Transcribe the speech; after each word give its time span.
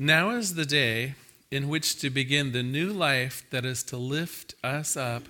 Now 0.00 0.30
is 0.30 0.54
the 0.54 0.64
day 0.64 1.16
in 1.50 1.68
which 1.68 1.98
to 2.02 2.08
begin 2.08 2.52
the 2.52 2.62
new 2.62 2.92
life 2.92 3.44
that 3.50 3.64
is 3.64 3.82
to 3.84 3.96
lift 3.96 4.54
us 4.62 4.96
up 4.96 5.24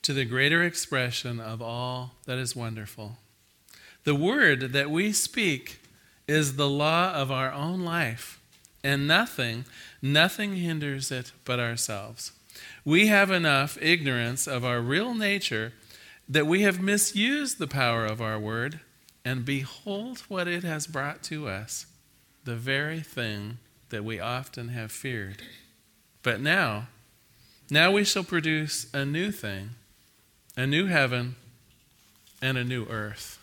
to 0.00 0.14
the 0.14 0.24
greater 0.24 0.62
expression 0.62 1.38
of 1.38 1.60
all 1.60 2.12
that 2.24 2.38
is 2.38 2.56
wonderful. 2.56 3.18
The 4.04 4.14
word 4.14 4.72
that 4.72 4.90
we 4.90 5.12
speak 5.12 5.78
is 6.26 6.56
the 6.56 6.70
law 6.70 7.12
of 7.12 7.30
our 7.30 7.52
own 7.52 7.80
life, 7.80 8.40
and 8.82 9.06
nothing, 9.06 9.66
nothing 10.00 10.56
hinders 10.56 11.12
it 11.12 11.32
but 11.44 11.60
ourselves. 11.60 12.32
We 12.82 13.08
have 13.08 13.30
enough 13.30 13.76
ignorance 13.82 14.46
of 14.46 14.64
our 14.64 14.80
real 14.80 15.12
nature 15.12 15.74
that 16.26 16.46
we 16.46 16.62
have 16.62 16.80
misused 16.80 17.58
the 17.58 17.66
power 17.66 18.06
of 18.06 18.22
our 18.22 18.38
word, 18.38 18.80
and 19.22 19.44
behold 19.44 20.20
what 20.28 20.48
it 20.48 20.64
has 20.64 20.86
brought 20.86 21.22
to 21.24 21.46
us 21.46 21.84
the 22.44 22.56
very 22.56 23.00
thing 23.00 23.58
that 23.90 24.04
we 24.04 24.18
often 24.20 24.68
have 24.68 24.92
feared. 24.92 25.42
But 26.22 26.40
now, 26.40 26.88
now 27.70 27.90
we 27.90 28.04
shall 28.04 28.24
produce 28.24 28.86
a 28.92 29.04
new 29.04 29.30
thing, 29.30 29.70
a 30.56 30.66
new 30.66 30.86
heaven, 30.86 31.36
and 32.42 32.56
a 32.56 32.64
new 32.64 32.86
earth. 32.86 33.38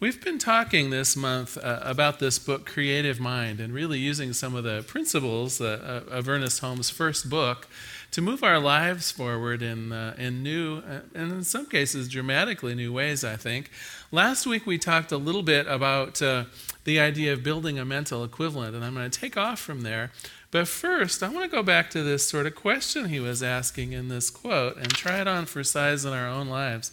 We've 0.00 0.22
been 0.22 0.38
talking 0.38 0.90
this 0.90 1.16
month 1.16 1.56
uh, 1.56 1.78
about 1.82 2.18
this 2.18 2.38
book, 2.38 2.66
Creative 2.66 3.18
Mind, 3.18 3.60
and 3.60 3.72
really 3.72 3.98
using 3.98 4.32
some 4.32 4.54
of 4.54 4.64
the 4.64 4.84
principles 4.86 5.60
uh, 5.60 6.02
of 6.10 6.28
Ernest 6.28 6.60
Holmes' 6.60 6.90
first 6.90 7.30
book 7.30 7.68
to 8.10 8.20
move 8.20 8.44
our 8.44 8.58
lives 8.58 9.10
forward 9.10 9.62
in, 9.62 9.92
uh, 9.92 10.14
in 10.18 10.42
new, 10.42 10.78
uh, 10.78 11.00
and 11.14 11.32
in 11.32 11.44
some 11.44 11.66
cases, 11.66 12.08
dramatically 12.08 12.74
new 12.74 12.92
ways, 12.92 13.24
I 13.24 13.36
think. 13.36 13.70
Last 14.12 14.46
week 14.46 14.66
we 14.66 14.78
talked 14.78 15.10
a 15.10 15.16
little 15.16 15.42
bit 15.42 15.66
about 15.66 16.20
uh, 16.20 16.44
the 16.84 17.00
idea 17.00 17.32
of 17.32 17.42
building 17.42 17.78
a 17.78 17.84
mental 17.84 18.22
equivalent, 18.22 18.74
and 18.74 18.84
I'm 18.84 18.94
going 18.94 19.10
to 19.10 19.20
take 19.20 19.36
off 19.36 19.58
from 19.58 19.80
there. 19.80 20.12
But 20.50 20.68
first, 20.68 21.22
I 21.22 21.28
want 21.28 21.50
to 21.50 21.56
go 21.56 21.62
back 21.62 21.90
to 21.90 22.02
this 22.02 22.28
sort 22.28 22.46
of 22.46 22.54
question 22.54 23.08
he 23.08 23.20
was 23.20 23.42
asking 23.42 23.92
in 23.92 24.08
this 24.08 24.30
quote 24.30 24.76
and 24.76 24.90
try 24.90 25.20
it 25.20 25.26
on 25.26 25.46
for 25.46 25.64
size 25.64 26.04
in 26.04 26.12
our 26.12 26.28
own 26.28 26.48
lives. 26.48 26.92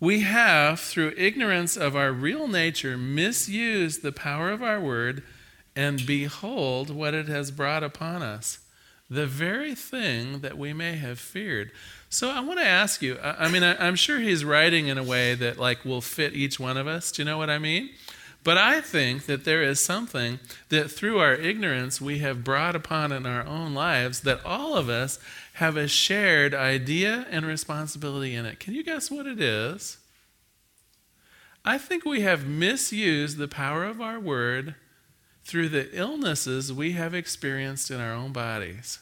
We 0.00 0.20
have, 0.20 0.80
through 0.80 1.14
ignorance 1.16 1.76
of 1.76 1.94
our 1.96 2.12
real 2.12 2.48
nature, 2.48 2.96
misused 2.96 4.02
the 4.02 4.12
power 4.12 4.50
of 4.50 4.62
our 4.62 4.80
word, 4.80 5.22
and 5.76 6.06
behold 6.06 6.90
what 6.90 7.14
it 7.14 7.26
has 7.26 7.50
brought 7.50 7.82
upon 7.82 8.22
us 8.22 8.60
the 9.10 9.26
very 9.26 9.74
thing 9.74 10.40
that 10.40 10.56
we 10.56 10.72
may 10.72 10.96
have 10.96 11.18
feared. 11.18 11.70
So 12.08 12.30
I 12.30 12.40
want 12.40 12.58
to 12.58 12.66
ask 12.66 13.02
you. 13.02 13.18
I, 13.22 13.46
I 13.46 13.48
mean, 13.48 13.62
I, 13.62 13.86
am 13.86 13.96
sure 13.96 14.18
he's 14.18 14.44
writing 14.44 14.88
in 14.88 14.98
a 14.98 15.02
way 15.02 15.34
that 15.34 15.58
like 15.58 15.84
will 15.84 16.00
fit 16.00 16.34
each 16.34 16.58
one 16.58 16.76
of 16.76 16.86
us. 16.86 17.12
Do 17.12 17.22
you 17.22 17.26
know 17.26 17.38
what 17.38 17.50
I 17.50 17.58
mean? 17.58 17.90
But 18.44 18.58
I 18.58 18.82
think 18.82 19.24
that 19.24 19.44
there 19.44 19.62
is 19.62 19.82
something 19.82 20.38
that 20.68 20.90
through 20.90 21.18
our 21.18 21.34
ignorance 21.34 21.98
we 21.98 22.18
have 22.18 22.44
brought 22.44 22.76
upon 22.76 23.10
in 23.10 23.24
our 23.24 23.44
own 23.46 23.72
lives 23.72 24.20
that 24.20 24.44
all 24.44 24.76
of 24.76 24.90
us 24.90 25.18
have 25.54 25.78
a 25.78 25.88
shared 25.88 26.52
idea 26.52 27.26
and 27.30 27.46
responsibility 27.46 28.34
in 28.34 28.44
it. 28.44 28.60
Can 28.60 28.74
you 28.74 28.84
guess 28.84 29.10
what 29.10 29.26
it 29.26 29.40
is? 29.40 29.96
I 31.64 31.78
think 31.78 32.04
we 32.04 32.20
have 32.20 32.46
misused 32.46 33.38
the 33.38 33.48
power 33.48 33.84
of 33.84 34.02
our 34.02 34.20
word 34.20 34.74
through 35.44 35.70
the 35.70 35.88
illnesses 35.96 36.70
we 36.70 36.92
have 36.92 37.14
experienced 37.14 37.90
in 37.90 37.98
our 37.98 38.12
own 38.12 38.32
bodies. 38.32 38.98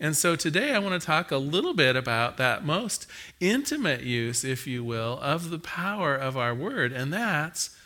And 0.00 0.16
so 0.16 0.34
today 0.34 0.72
I 0.72 0.78
want 0.78 0.98
to 0.98 1.06
talk 1.06 1.30
a 1.30 1.36
little 1.36 1.74
bit 1.74 1.94
about 1.94 2.38
that 2.38 2.64
most 2.64 3.06
intimate 3.38 4.02
use, 4.02 4.44
if 4.44 4.66
you 4.66 4.82
will, 4.82 5.18
of 5.20 5.50
the 5.50 5.58
power 5.58 6.14
of 6.14 6.38
our 6.38 6.54
word, 6.54 6.92
and 6.92 7.12
that's 7.12 7.76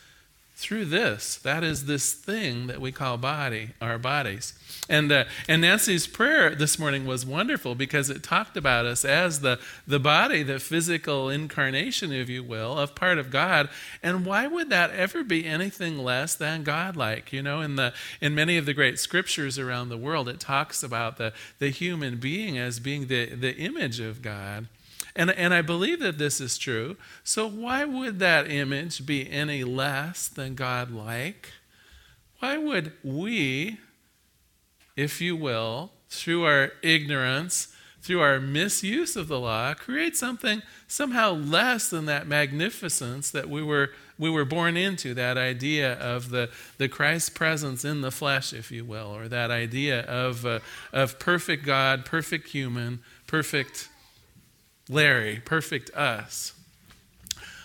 through 0.63 0.87
this. 0.87 1.37
That 1.37 1.65
is 1.65 1.87
this 1.87 2.13
thing 2.13 2.69
that 2.69 2.81
we 2.81 2.93
call 2.93 3.19
body, 3.19 3.71
our 3.81 3.99
bodies. 3.99 4.55
And, 4.89 5.11
uh, 5.11 5.25
and 5.49 5.63
Nancy's 5.63 6.07
prayer 6.07 6.55
this 6.55 6.79
morning 6.79 7.05
was 7.05 7.27
wonderful 7.27 7.75
because 7.75 8.11
it 8.11 8.23
talked 8.23 8.57
about 8.57 8.87
us 8.87 9.05
as 9.05 9.41
the, 9.41 9.59
the 9.87 9.99
body, 9.99 10.43
the 10.43 10.59
physical 10.59 11.29
incarnation, 11.29 12.13
if 12.13 12.29
you 12.29 12.43
will, 12.43 12.79
of 12.79 12.95
part 12.95 13.19
of 13.19 13.31
God. 13.31 13.69
And 14.03 14.25
why 14.25 14.47
would 14.47 14.71
that 14.71 14.91
ever 14.91 15.25
be 15.25 15.45
anything 15.45 15.99
less 15.99 16.35
than 16.35 16.63
godlike? 16.63 17.33
You 17.33 17.43
know, 17.43 17.61
in, 17.61 17.77
the, 17.77 17.93
in 18.21 18.35
many 18.35 18.57
of 18.57 18.67
the 18.67 18.75
great 18.75 18.99
scriptures 18.99 19.59
around 19.59 19.89
the 19.89 19.99
world, 19.99 20.29
it 20.29 20.41
talks 20.41 20.83
about 20.83 21.17
the, 21.17 21.33
the 21.59 21.71
human 21.71 22.17
being 22.17 22.57
as 22.57 22.79
being 22.79 23.07
the, 23.09 23.27
the 23.35 23.57
image 23.57 24.01
of 24.01 24.23
God. 24.23 24.69
And, 25.15 25.31
and 25.31 25.53
I 25.53 25.63
believe 25.63 26.01
that 26.01 26.19
this 26.19 26.41
is 26.41 26.57
true. 26.57 26.97
So, 27.23 27.47
why 27.47 27.85
would 27.85 28.19
that 28.21 28.51
image 28.51 29.05
be 29.05 29.31
any 29.31 29.63
less 29.63 30.29
than 30.29 30.55
God 30.55 30.91
like? 30.91 31.51
Why 32.39 32.57
would 32.57 32.93
we, 33.05 33.79
if 34.97 35.21
you 35.21 35.37
will, 35.37 35.93
through 36.09 36.45
our 36.45 36.73
ignorance, 36.83 37.69
through 38.01 38.21
our 38.21 38.41
misuse 38.41 39.15
of 39.15 39.29
the 39.29 39.39
law, 39.39 39.75
create 39.75 40.17
something 40.17 40.63
somehow 40.89 41.33
less 41.33 41.89
than 41.89 42.07
that 42.07 42.27
magnificence 42.27 43.31
that 43.31 43.49
we 43.49 43.63
were, 43.63 43.91
we 44.19 44.29
were 44.29 44.45
born 44.45 44.77
into, 44.77 45.15
that 45.15 45.39
idea 45.39 45.93
of 45.95 46.31
the, 46.31 46.51
the 46.79 46.89
Christ 46.89 47.35
presence 47.35 47.85
in 47.85 48.01
the 48.01 48.11
flesh, 48.11 48.53
if 48.53 48.73
you 48.73 48.85
will, 48.85 49.15
or 49.15 49.29
that 49.29 49.51
idea 49.53 50.01
of, 50.03 50.45
uh, 50.45 50.59
of 50.93 51.19
perfect 51.21 51.65
God, 51.65 52.05
perfect 52.05 52.49
human, 52.49 53.01
perfect 53.29 53.89
Larry, 54.93 55.41
perfect 55.45 55.91
us. 55.95 56.53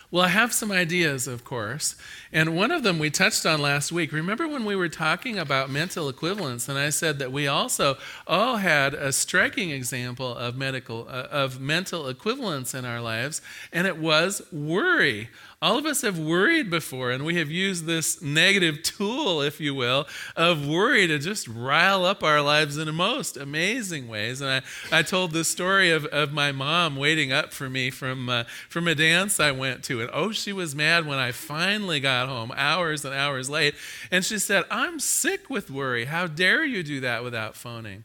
Well, 0.09 0.23
I 0.23 0.29
have 0.29 0.53
some 0.53 0.71
ideas, 0.71 1.27
of 1.27 1.43
course. 1.43 1.95
And 2.31 2.55
one 2.55 2.71
of 2.71 2.83
them 2.83 2.99
we 2.99 3.09
touched 3.09 3.45
on 3.45 3.61
last 3.61 3.91
week. 3.91 4.11
Remember 4.11 4.47
when 4.47 4.65
we 4.65 4.75
were 4.75 4.89
talking 4.89 5.39
about 5.39 5.69
mental 5.69 6.09
equivalence, 6.09 6.67
and 6.67 6.77
I 6.77 6.89
said 6.89 7.19
that 7.19 7.31
we 7.31 7.47
also 7.47 7.97
all 8.25 8.57
had 8.57 8.93
a 8.93 9.11
striking 9.11 9.69
example 9.69 10.35
of 10.35 10.57
medical 10.57 11.07
uh, 11.09 11.27
of 11.31 11.59
mental 11.59 12.07
equivalence 12.07 12.73
in 12.73 12.85
our 12.85 13.01
lives, 13.01 13.41
and 13.71 13.87
it 13.87 13.97
was 13.97 14.41
worry. 14.51 15.29
All 15.59 15.79
of 15.79 15.87
us 15.87 16.03
have 16.03 16.19
worried 16.19 16.69
before, 16.69 17.09
and 17.09 17.25
we 17.25 17.37
have 17.37 17.49
used 17.49 17.87
this 17.87 18.21
negative 18.21 18.83
tool, 18.83 19.41
if 19.41 19.59
you 19.59 19.73
will, 19.73 20.05
of 20.35 20.67
worry 20.67 21.07
to 21.07 21.17
just 21.17 21.47
rile 21.47 22.05
up 22.05 22.23
our 22.23 22.43
lives 22.43 22.77
in 22.77 22.85
the 22.85 22.93
most 22.93 23.37
amazing 23.37 24.07
ways. 24.07 24.39
And 24.39 24.63
I, 24.91 24.99
I 24.99 25.01
told 25.01 25.31
the 25.31 25.43
story 25.43 25.89
of, 25.89 26.05
of 26.05 26.31
my 26.31 26.51
mom 26.51 26.95
waiting 26.95 27.31
up 27.31 27.53
for 27.53 27.71
me 27.71 27.89
from, 27.89 28.29
uh, 28.29 28.43
from 28.69 28.87
a 28.87 28.93
dance 28.93 29.39
I 29.39 29.49
went 29.49 29.83
to. 29.85 29.99
And 29.99 30.11
oh, 30.13 30.31
she 30.31 30.53
was 30.53 30.75
mad 30.75 31.07
when 31.07 31.17
I 31.17 31.31
finally 31.31 31.99
got 31.99 32.26
home, 32.27 32.51
hours 32.55 33.03
and 33.03 33.15
hours 33.15 33.49
late. 33.49 33.73
And 34.11 34.23
she 34.23 34.37
said, 34.37 34.65
I'm 34.69 34.99
sick 34.99 35.49
with 35.49 35.71
worry. 35.71 36.05
How 36.05 36.27
dare 36.27 36.63
you 36.63 36.83
do 36.83 36.99
that 36.99 37.23
without 37.23 37.55
phoning? 37.55 38.03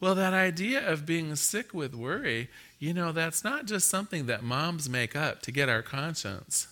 Well, 0.00 0.14
that 0.14 0.32
idea 0.32 0.88
of 0.88 1.04
being 1.04 1.34
sick 1.34 1.74
with 1.74 1.94
worry 1.94 2.48
you 2.78 2.94
know, 2.94 3.12
that's 3.12 3.42
not 3.42 3.66
just 3.66 3.88
something 3.88 4.26
that 4.26 4.42
moms 4.42 4.88
make 4.88 5.16
up 5.16 5.42
to 5.42 5.52
get 5.52 5.68
our 5.68 5.82
conscience. 5.82 6.68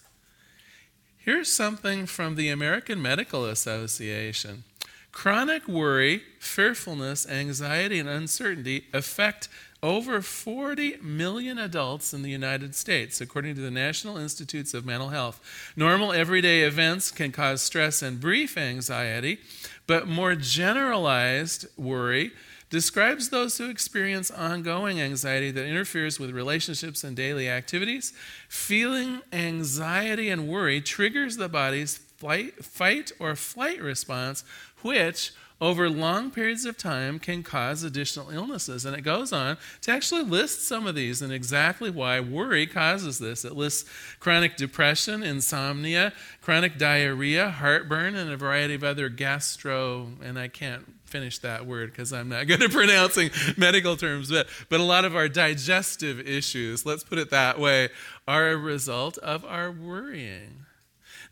Here's 1.17 1.51
something 1.51 2.07
from 2.07 2.37
the 2.37 2.49
American 2.49 3.03
Medical 3.03 3.45
Association. 3.45 4.63
Chronic 5.11 5.67
worry, 5.67 6.23
fearfulness, 6.39 7.29
anxiety, 7.29 7.99
and 7.99 8.09
uncertainty 8.09 8.85
affect 8.93 9.49
over 9.87 10.21
40 10.21 10.97
million 11.01 11.59
adults 11.59 12.13
in 12.13 12.23
the 12.23 12.31
United 12.31 12.75
States, 12.75 13.21
according 13.21 13.55
to 13.55 13.61
the 13.61 13.71
National 13.71 14.17
Institutes 14.17 14.75
of 14.75 14.85
Mental 14.85 15.11
Health. 15.11 15.41
Normal 15.77 16.13
everyday 16.13 16.63
events 16.63 17.13
can 17.13 17.31
cause 17.31 17.63
stress 17.63 18.03
and 18.03 18.21
brief 18.21 18.59
anxiety, 18.59 19.39
but 19.87 20.09
more 20.09 20.35
generalized 20.35 21.67
worry 21.79 22.33
describes 22.69 23.29
those 23.29 23.59
who 23.59 23.71
experience 23.71 24.29
ongoing 24.29 25.01
anxiety 25.01 25.53
that 25.53 25.65
interferes 25.65 26.19
with 26.19 26.31
relationships 26.31 27.05
and 27.05 27.15
daily 27.15 27.49
activities. 27.49 28.13
Feeling 28.49 29.21
anxiety 29.33 30.29
and 30.31 30.49
worry 30.49 30.81
triggers 30.81 31.37
the 31.37 31.49
body's 31.49 31.99
flight, 32.17 32.65
fight 32.65 33.13
or 33.21 33.37
flight 33.37 33.81
response, 33.81 34.43
which 34.83 35.31
over 35.61 35.89
long 35.89 36.31
periods 36.31 36.67
of 36.67 36.77
time 36.77 37.19
can 37.19 37.43
cause 37.43 37.83
additional 37.83 38.31
illnesses. 38.31 38.85
And 38.85 38.95
it 38.95 39.03
goes 39.03 39.33
on 39.33 39.57
to 39.83 39.91
actually 39.91 40.23
list 40.23 40.67
some 40.67 40.87
of 40.87 40.95
these 40.95 41.23
and 41.23 41.33
exactly 41.33 41.91
why 41.91 42.21
worry 42.21 42.67
causes 42.67 43.19
this. 43.19 43.45
It 43.45 43.55
lists 43.55 43.89
chronic 44.21 44.57
depression, 44.57 45.23
insomnia, 45.23 46.13
chronic 46.43 46.77
diarrhea, 46.77 47.51
heartburn, 47.51 48.15
and 48.15 48.31
a 48.31 48.37
variety 48.37 48.75
of 48.75 48.85
other 48.85 49.09
gastro, 49.09 50.09
and 50.23 50.39
I 50.39 50.49
can't 50.49 50.85
finish 51.07 51.39
that 51.39 51.65
word 51.67 51.93
because 51.93 52.13
I'm 52.13 52.29
not 52.29 52.47
good 52.49 52.63
at 52.63 52.71
pronouncing 52.71 53.31
medical 53.57 53.97
terms, 53.97 54.31
but, 54.31 54.49
but 54.69 54.81
a 54.81 54.85
lot 54.85 55.05
of 55.05 55.17
our 55.17 55.29
digestive 55.29 56.21
issues, 56.21 56.85
let's 56.85 57.05
put 57.05 57.19
it 57.19 57.31
that 57.31 57.59
way, 57.59 57.89
are 58.29 58.51
a 58.51 58.57
result 58.57 59.17
of 59.19 59.45
our 59.45 59.71
worrying. 59.71 60.67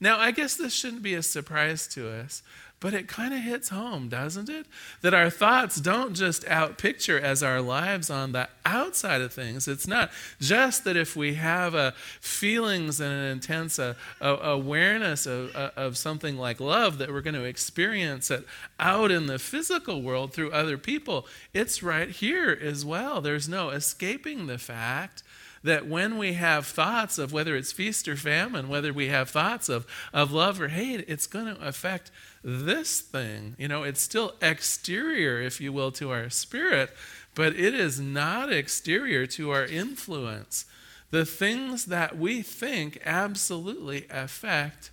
Now, 0.00 0.18
I 0.18 0.30
guess 0.32 0.56
this 0.56 0.74
shouldn't 0.74 1.02
be 1.02 1.14
a 1.14 1.22
surprise 1.22 1.86
to 1.88 2.10
us, 2.10 2.42
but 2.84 2.92
it 2.92 3.08
kind 3.08 3.32
of 3.32 3.40
hits 3.40 3.70
home, 3.70 4.10
doesn't 4.10 4.50
it? 4.50 4.66
That 5.00 5.14
our 5.14 5.30
thoughts 5.30 5.76
don't 5.76 6.12
just 6.12 6.44
outpicture 6.44 7.18
as 7.18 7.42
our 7.42 7.62
lives 7.62 8.10
on 8.10 8.32
the 8.32 8.46
outside 8.66 9.22
of 9.22 9.32
things. 9.32 9.66
It's 9.66 9.88
not 9.88 10.10
just 10.38 10.84
that 10.84 10.94
if 10.94 11.16
we 11.16 11.32
have 11.32 11.74
a 11.74 11.94
feelings 12.20 13.00
and 13.00 13.10
an 13.10 13.24
intense 13.24 13.78
a, 13.78 13.96
a 14.20 14.34
awareness 14.34 15.24
of, 15.24 15.56
uh, 15.56 15.70
of 15.78 15.96
something 15.96 16.36
like 16.36 16.60
love 16.60 16.98
that 16.98 17.10
we're 17.10 17.22
going 17.22 17.32
to 17.32 17.44
experience 17.44 18.30
it 18.30 18.44
out 18.78 19.10
in 19.10 19.28
the 19.28 19.38
physical 19.38 20.02
world 20.02 20.34
through 20.34 20.52
other 20.52 20.76
people. 20.76 21.26
It's 21.54 21.82
right 21.82 22.10
here 22.10 22.50
as 22.60 22.84
well. 22.84 23.22
There's 23.22 23.48
no 23.48 23.70
escaping 23.70 24.46
the 24.46 24.58
fact 24.58 25.22
that 25.62 25.88
when 25.88 26.18
we 26.18 26.34
have 26.34 26.66
thoughts 26.66 27.16
of 27.16 27.32
whether 27.32 27.56
it's 27.56 27.72
feast 27.72 28.06
or 28.06 28.16
famine, 28.16 28.68
whether 28.68 28.92
we 28.92 29.08
have 29.08 29.30
thoughts 29.30 29.70
of, 29.70 29.86
of 30.12 30.30
love 30.30 30.60
or 30.60 30.68
hate, 30.68 31.02
it's 31.08 31.26
going 31.26 31.46
to 31.46 31.66
affect 31.66 32.10
this 32.44 33.00
thing. 33.00 33.56
You 33.58 33.68
know, 33.68 33.82
it's 33.82 34.02
still 34.02 34.34
exterior, 34.42 35.40
if 35.40 35.60
you 35.60 35.72
will, 35.72 35.90
to 35.92 36.10
our 36.10 36.28
spirit, 36.28 36.90
but 37.34 37.56
it 37.56 37.74
is 37.74 37.98
not 37.98 38.52
exterior 38.52 39.26
to 39.28 39.50
our 39.50 39.64
influence. 39.64 40.66
The 41.10 41.24
things 41.24 41.86
that 41.86 42.18
we 42.18 42.42
think 42.42 43.00
absolutely 43.04 44.06
affect 44.10 44.90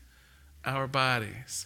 our 0.64 0.88
bodies. 0.88 1.66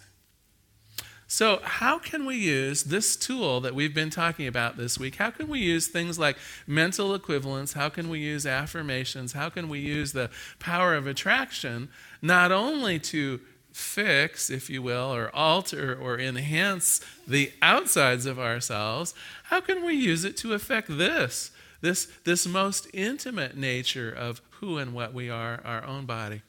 So, 1.27 1.59
how 1.63 1.97
can 1.97 2.25
we 2.25 2.35
use 2.35 2.83
this 2.83 3.15
tool 3.15 3.59
that 3.61 3.75
we've 3.75 3.93
been 3.93 4.11
talking 4.11 4.47
about 4.47 4.77
this 4.77 4.99
week? 4.99 5.15
How 5.15 5.31
can 5.31 5.47
we 5.47 5.59
use 5.59 5.87
things 5.87 6.17
like 6.17 6.37
mental 6.67 7.13
equivalence? 7.15 7.73
How 7.73 7.89
can 7.89 8.09
we 8.09 8.19
use 8.19 8.45
affirmations? 8.45 9.33
How 9.33 9.49
can 9.49 9.67
we 9.67 9.79
use 9.79 10.13
the 10.13 10.29
power 10.59 10.95
of 10.95 11.07
attraction 11.07 11.89
not 12.21 12.51
only 12.51 12.99
to 12.99 13.41
fix, 13.75 14.49
if 14.49 14.69
you 14.69 14.81
will, 14.81 15.13
or 15.13 15.29
alter 15.35 15.97
or 15.99 16.17
enhance 16.17 17.01
the 17.27 17.51
outsides 17.61 18.25
of 18.25 18.39
ourselves? 18.39 19.13
How 19.43 19.59
can 19.59 19.85
we 19.85 19.93
use 19.93 20.23
it 20.23 20.37
to 20.37 20.53
affect 20.53 20.97
this? 20.97 21.51
This, 21.81 22.07
this 22.23 22.47
most 22.47 22.87
intimate 22.93 23.57
nature 23.57 24.09
of 24.09 24.41
who 24.61 24.77
and 24.77 24.93
what 24.93 25.13
we 25.13 25.29
are, 25.29 25.61
our 25.65 25.83
own 25.83 26.05
body. 26.05 26.41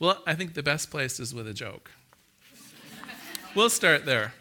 Well, 0.00 0.22
I 0.26 0.34
think 0.34 0.54
the 0.54 0.62
best 0.62 0.90
place 0.90 1.20
is 1.20 1.34
with 1.34 1.46
a 1.46 1.52
joke. 1.52 1.90
We'll 3.54 3.70
start 3.70 4.06
there. 4.06 4.32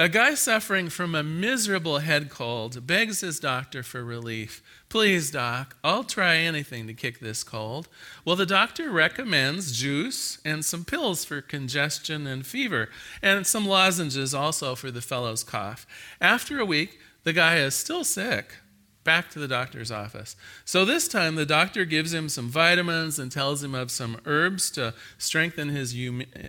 A 0.00 0.08
guy 0.08 0.32
suffering 0.32 0.88
from 0.88 1.14
a 1.14 1.22
miserable 1.22 1.98
head 1.98 2.30
cold 2.30 2.86
begs 2.86 3.20
his 3.20 3.38
doctor 3.38 3.82
for 3.82 4.02
relief. 4.02 4.62
Please, 4.88 5.30
doc, 5.30 5.76
I'll 5.84 6.04
try 6.04 6.36
anything 6.36 6.86
to 6.86 6.94
kick 6.94 7.20
this 7.20 7.44
cold. 7.44 7.86
Well, 8.24 8.34
the 8.34 8.46
doctor 8.46 8.90
recommends 8.90 9.78
juice 9.78 10.38
and 10.42 10.64
some 10.64 10.86
pills 10.86 11.26
for 11.26 11.42
congestion 11.42 12.26
and 12.26 12.46
fever, 12.46 12.88
and 13.20 13.46
some 13.46 13.66
lozenges 13.66 14.32
also 14.32 14.74
for 14.74 14.90
the 14.90 15.02
fellow's 15.02 15.44
cough. 15.44 15.86
After 16.18 16.58
a 16.58 16.64
week, 16.64 16.98
the 17.24 17.34
guy 17.34 17.58
is 17.58 17.74
still 17.74 18.02
sick 18.02 18.54
back 19.04 19.30
to 19.30 19.38
the 19.38 19.48
doctor's 19.48 19.90
office. 19.90 20.36
So 20.64 20.84
this 20.84 21.08
time, 21.08 21.34
the 21.34 21.46
doctor 21.46 21.84
gives 21.84 22.12
him 22.12 22.28
some 22.28 22.48
vitamins 22.48 23.18
and 23.18 23.32
tells 23.32 23.62
him 23.62 23.74
of 23.74 23.90
some 23.90 24.20
herbs 24.26 24.70
to 24.72 24.94
strengthen 25.18 25.70
his 25.70 25.94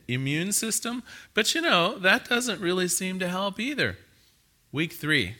immune 0.08 0.52
system. 0.52 1.04
But 1.34 1.56
you 1.56 1.62
know, 1.62 1.98
that 2.00 2.28
doesn't 2.28 2.62
really 2.62 2.88
seem 2.88 3.20
to 3.20 3.28
help 3.28 3.60
either. 3.60 3.98
Week 4.72 4.94
three. 4.94 5.36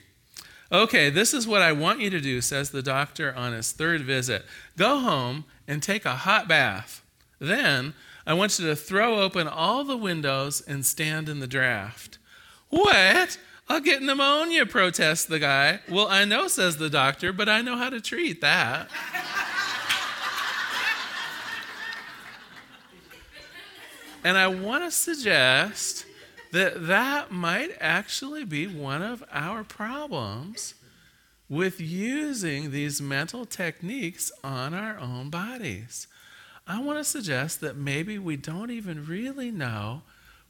Okay, 0.72 1.10
this 1.10 1.34
is 1.34 1.46
what 1.46 1.62
I 1.62 1.74
want 1.74 2.00
you 2.00 2.10
to 2.10 2.22
do, 2.22 2.40
says 2.40 2.70
the 2.70 2.82
doctor 2.82 3.34
on 3.36 3.52
his 3.52 3.74
third 3.74 4.02
visit. 4.02 4.46
Go 4.78 5.00
home 5.00 5.44
and 5.68 5.84
take 5.84 6.06
a 6.06 6.16
hot 6.16 6.48
bath. 6.48 7.04
Then 7.40 7.94
I 8.26 8.34
want 8.34 8.58
you 8.58 8.68
to 8.68 8.76
throw 8.76 9.20
open 9.20 9.50
all 9.50 9.84
the 9.84 9.98
windows 9.98 10.62
and 10.62 10.86
stand 10.86 11.28
in 11.28 11.40
the 11.40 11.48
draft. 11.48 12.20
What? 12.70 13.38
I'll 13.72 13.80
get 13.80 14.04
pneumonia, 14.04 14.66
protests 14.66 15.24
the 15.24 15.40
guy. 15.40 15.80
Well, 15.88 16.10
I 16.10 16.26
know, 16.26 16.50
says 16.50 16.76
the 16.76 16.90
doctor, 16.90 17.32
but 17.32 17.48
I 17.48 17.62
know 17.62 17.78
how 17.78 17.90
to 17.90 18.02
treat 18.02 18.42
that. 18.42 18.90
and 24.26 24.38
I 24.38 24.48
want 24.48 24.84
to 24.84 24.92
suggest 24.92 26.06
that 26.52 26.86
that 26.88 27.32
might 27.32 27.72
actually 27.80 28.44
be 28.44 28.68
one 28.68 29.02
of 29.02 29.24
our 29.32 29.64
problems 29.64 30.74
with 31.48 31.80
using 31.80 32.72
these 32.72 33.02
mental 33.02 33.46
techniques 33.46 34.34
on 34.44 34.74
our 34.74 35.00
own 35.00 35.30
bodies. 35.30 36.08
I 36.68 36.82
want 36.82 37.00
to 37.00 37.06
suggest 37.06 37.62
that 37.62 37.78
maybe 37.78 38.20
we 38.20 38.36
don't 38.36 38.70
even 38.70 39.06
really 39.06 39.50
know 39.50 40.02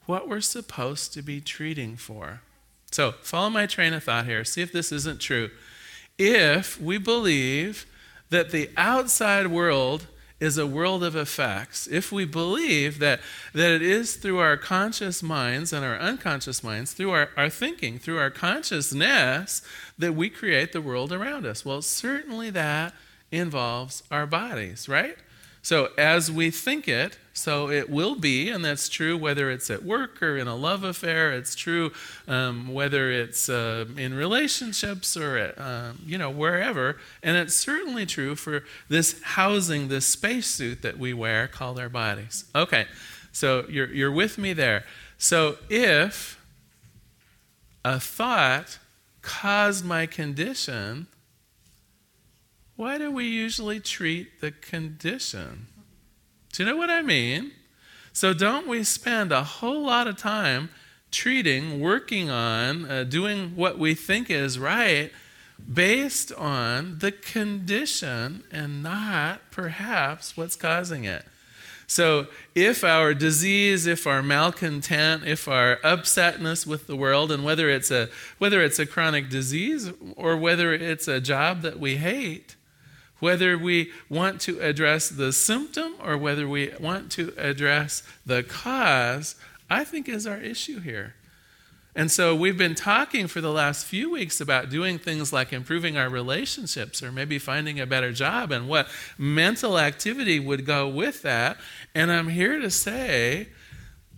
what 0.08 0.28
we're 0.28 0.42
supposed 0.42 1.14
to 1.14 1.22
be 1.22 1.40
treating 1.40 1.96
for. 1.98 2.42
So, 2.92 3.14
follow 3.22 3.50
my 3.50 3.66
train 3.66 3.94
of 3.94 4.04
thought 4.04 4.26
here. 4.26 4.44
See 4.44 4.62
if 4.62 4.72
this 4.72 4.92
isn't 4.92 5.20
true. 5.20 5.50
If 6.18 6.80
we 6.80 6.98
believe 6.98 7.86
that 8.30 8.52
the 8.52 8.70
outside 8.78 9.48
world 9.48 10.08
is 10.42 10.58
a 10.58 10.68
world 10.68 11.04
of 11.04 11.16
effects, 11.16 11.88
if 11.88 12.12
we 12.12 12.26
believe 12.26 13.00
that, 13.00 13.22
that 13.54 13.72
it 13.72 13.82
is 13.82 14.16
through 14.16 14.40
our 14.40 14.58
conscious 14.58 15.22
minds 15.22 15.72
and 15.72 15.86
our 15.86 15.98
unconscious 16.00 16.64
minds, 16.64 16.94
through 16.94 17.12
our, 17.12 17.30
our 17.38 17.50
thinking, 17.50 18.00
through 18.00 18.18
our 18.18 18.32
consciousness, 18.32 19.62
that 19.98 20.14
we 20.14 20.30
create 20.30 20.74
the 20.74 20.82
world 20.82 21.14
around 21.14 21.46
us, 21.46 21.64
well, 21.64 21.82
certainly 21.82 22.50
that 22.50 22.94
involves 23.32 24.04
our 24.12 24.26
bodies, 24.26 24.90
right? 24.90 25.16
So, 25.62 25.90
as 25.98 26.32
we 26.32 26.50
think 26.50 26.88
it, 26.88 27.18
so 27.34 27.70
it 27.70 27.90
will 27.90 28.16
be, 28.16 28.50
and 28.50 28.64
that's 28.64 28.90
true 28.90 29.16
whether 29.18 29.50
it's 29.50 29.70
at 29.70 29.84
work 29.84 30.22
or 30.22 30.38
in 30.38 30.48
a 30.48 30.56
love 30.56 30.84
affair. 30.84 31.32
It's 31.32 31.56
true 31.56 31.92
um, 32.28 32.74
whether 32.74 33.10
it's 33.10 33.48
uh, 33.48 33.86
in 33.96 34.14
relationships 34.14 35.16
or 35.16 35.38
at, 35.38 35.60
um, 35.60 36.00
you 36.06 36.18
know 36.18 36.30
wherever. 36.30 36.98
And 37.24 37.38
it's 37.38 37.56
certainly 37.56 38.06
true 38.06 38.36
for 38.36 38.64
this 38.90 39.22
housing, 39.22 39.88
this 39.88 40.06
spacesuit 40.06 40.82
that 40.82 40.98
we 40.98 41.14
wear 41.14 41.48
called 41.48 41.80
our 41.80 41.90
bodies. 41.90 42.46
Okay, 42.54 42.86
so 43.32 43.66
you're 43.70 43.92
you're 43.94 44.12
with 44.12 44.38
me 44.38 44.52
there. 44.52 44.84
So 45.18 45.58
if 45.70 46.38
a 47.86 48.00
thought 48.00 48.78
caused 49.22 49.86
my 49.86 50.06
condition, 50.06 51.08
why 52.76 52.98
do 52.98 53.10
we 53.10 53.26
usually 53.26 53.80
treat 53.80 54.42
the 54.42 54.52
condition? 54.52 55.68
Do 56.52 56.64
you 56.64 56.70
know 56.70 56.78
what 56.78 56.90
I 56.90 57.02
mean? 57.02 57.52
So, 58.14 58.34
don't 58.34 58.68
we 58.68 58.84
spend 58.84 59.32
a 59.32 59.44
whole 59.44 59.86
lot 59.86 60.08
of 60.08 60.18
time 60.18 60.70
treating, 61.12 61.80
working 61.80 62.30
on, 62.30 62.90
uh, 62.90 63.04
doing 63.06 63.56
what 63.56 63.80
we 63.80 63.94
think 63.94 64.30
is 64.30 64.60
right 64.60 65.12
based 65.72 66.34
on 66.34 67.00
the 67.00 67.12
condition 67.12 68.44
and 68.52 68.84
not 68.84 69.50
perhaps 69.52 70.36
what's 70.36 70.58
causing 70.58 71.06
it? 71.06 71.26
So, 71.88 72.28
if 72.54 72.84
our 72.84 73.14
disease, 73.14 73.88
if 73.88 74.06
our 74.06 74.22
malcontent, 74.22 75.26
if 75.26 75.48
our 75.48 75.78
upsetness 75.78 76.68
with 76.68 76.88
the 76.88 76.98
world, 76.98 77.32
and 77.32 77.46
whether 77.46 77.70
it's 77.70 77.92
a 77.92 78.10
whether 78.38 78.62
it's 78.62 78.80
a 78.80 78.86
chronic 78.86 79.30
disease 79.30 79.92
or 80.18 80.36
whether 80.36 80.74
it's 80.74 81.08
a 81.08 81.22
job 81.22 81.62
that 81.62 81.80
we 81.80 81.98
hate, 81.98 82.56
whether 83.22 83.58
we 83.58 83.92
want 84.10 84.42
to 84.42 84.60
address 84.60 85.08
the 85.08 85.32
symptom 85.32 85.94
or 86.04 86.18
whether 86.18 86.48
we 86.48 86.72
want 86.80 87.10
to 87.14 87.34
address 87.38 88.04
the 88.26 88.44
cause, 88.44 89.36
I 89.70 89.86
think 89.86 90.10
is 90.10 90.28
our 90.28 90.40
issue 90.40 90.82
here. 90.82 91.16
And 91.96 92.10
so 92.10 92.36
we've 92.36 92.58
been 92.58 92.76
talking 92.76 93.28
for 93.28 93.42
the 93.42 93.52
last 93.52 93.86
few 93.86 94.10
weeks 94.10 94.40
about 94.40 94.70
doing 94.70 94.98
things 94.98 95.32
like 95.32 95.54
improving 95.54 95.98
our 95.98 96.10
relationships 96.10 97.04
or 97.04 97.12
maybe 97.12 97.38
finding 97.38 97.80
a 97.80 97.86
better 97.86 98.14
job 98.14 98.52
and 98.52 98.68
what 98.68 98.88
mental 99.18 99.78
activity 99.78 100.40
would 100.40 100.66
go 100.66 100.88
with 100.88 101.22
that. 101.22 101.58
And 101.94 102.12
I'm 102.12 102.30
here 102.30 102.60
to 102.60 102.72
say 102.72 103.50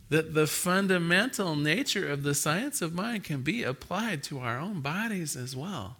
that 0.09 0.35
the 0.35 0.45
fundamental 0.45 1.55
nature 1.55 2.07
of 2.07 2.21
the 2.21 2.35
science 2.35 2.81
of 2.81 2.93
mind 2.93 3.23
can 3.23 3.41
be 3.41 3.63
applied 3.63 4.21
to 4.23 4.39
our 4.39 4.59
own 4.59 4.79
bodies 4.81 5.35
as 5.35 5.55
well. 5.55 5.97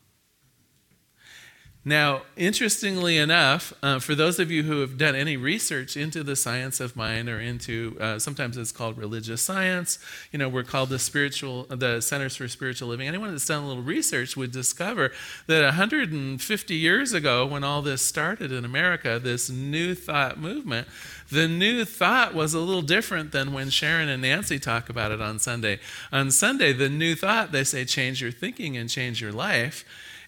Now, 1.86 2.22
interestingly 2.38 3.18
enough, 3.18 3.74
uh, 3.84 4.00
for 4.00 4.16
those 4.16 4.40
of 4.40 4.50
you 4.50 4.64
who 4.64 4.80
have 4.80 4.98
done 4.98 5.16
any 5.16 5.36
research 5.36 5.98
into 5.98 6.24
the 6.24 6.38
science 6.38 6.80
of 6.80 6.96
mind 6.96 7.28
or 7.28 7.42
into, 7.42 7.98
uh, 8.00 8.20
sometimes 8.20 8.56
it's 8.56 8.72
called 8.72 8.98
religious 8.98 9.42
science, 9.42 10.00
you 10.32 10.40
know, 10.40 10.48
we're 10.48 10.64
called 10.64 10.88
the 10.88 10.98
spiritual, 10.98 11.66
the 11.66 12.00
Centers 12.00 12.38
for 12.38 12.48
Spiritual 12.48 12.88
Living. 12.88 13.06
Anyone 13.10 13.32
that's 13.32 13.46
done 13.46 13.64
a 13.64 13.68
little 13.68 13.84
research 13.84 14.38
would 14.38 14.52
discover 14.52 15.12
that 15.48 15.62
150 15.62 16.74
years 16.74 17.12
ago, 17.12 17.46
when 17.46 17.66
all 17.66 17.82
this 17.82 18.02
started 18.02 18.54
in 18.54 18.64
America, 18.64 19.20
this 19.22 19.50
new 19.50 19.94
thought 19.94 20.40
movement, 20.40 20.88
the 21.30 21.50
new 21.50 21.84
thought 21.84 22.34
was 22.34 22.54
a 22.54 22.60
little 22.60 22.82
different 22.82 23.34
than 23.34 23.52
when 23.52 23.70
Sharon 23.70 24.08
and 24.08 24.22
Nancy 24.22 24.58
talk 24.58 24.88
about 24.88 25.12
it 25.12 25.20
on 25.20 25.38
Sunday. 25.38 25.80
On 26.14 26.32
Sunday, 26.32 26.72
the 26.72 26.88
new 26.88 27.14
thought, 27.14 27.52
they 27.52 27.66
say, 27.66 27.84
change 27.84 28.22
your 28.22 28.32
thinking 28.32 28.78
and 28.78 28.90
change 28.90 29.22
your 29.22 29.34
life. 29.34 29.84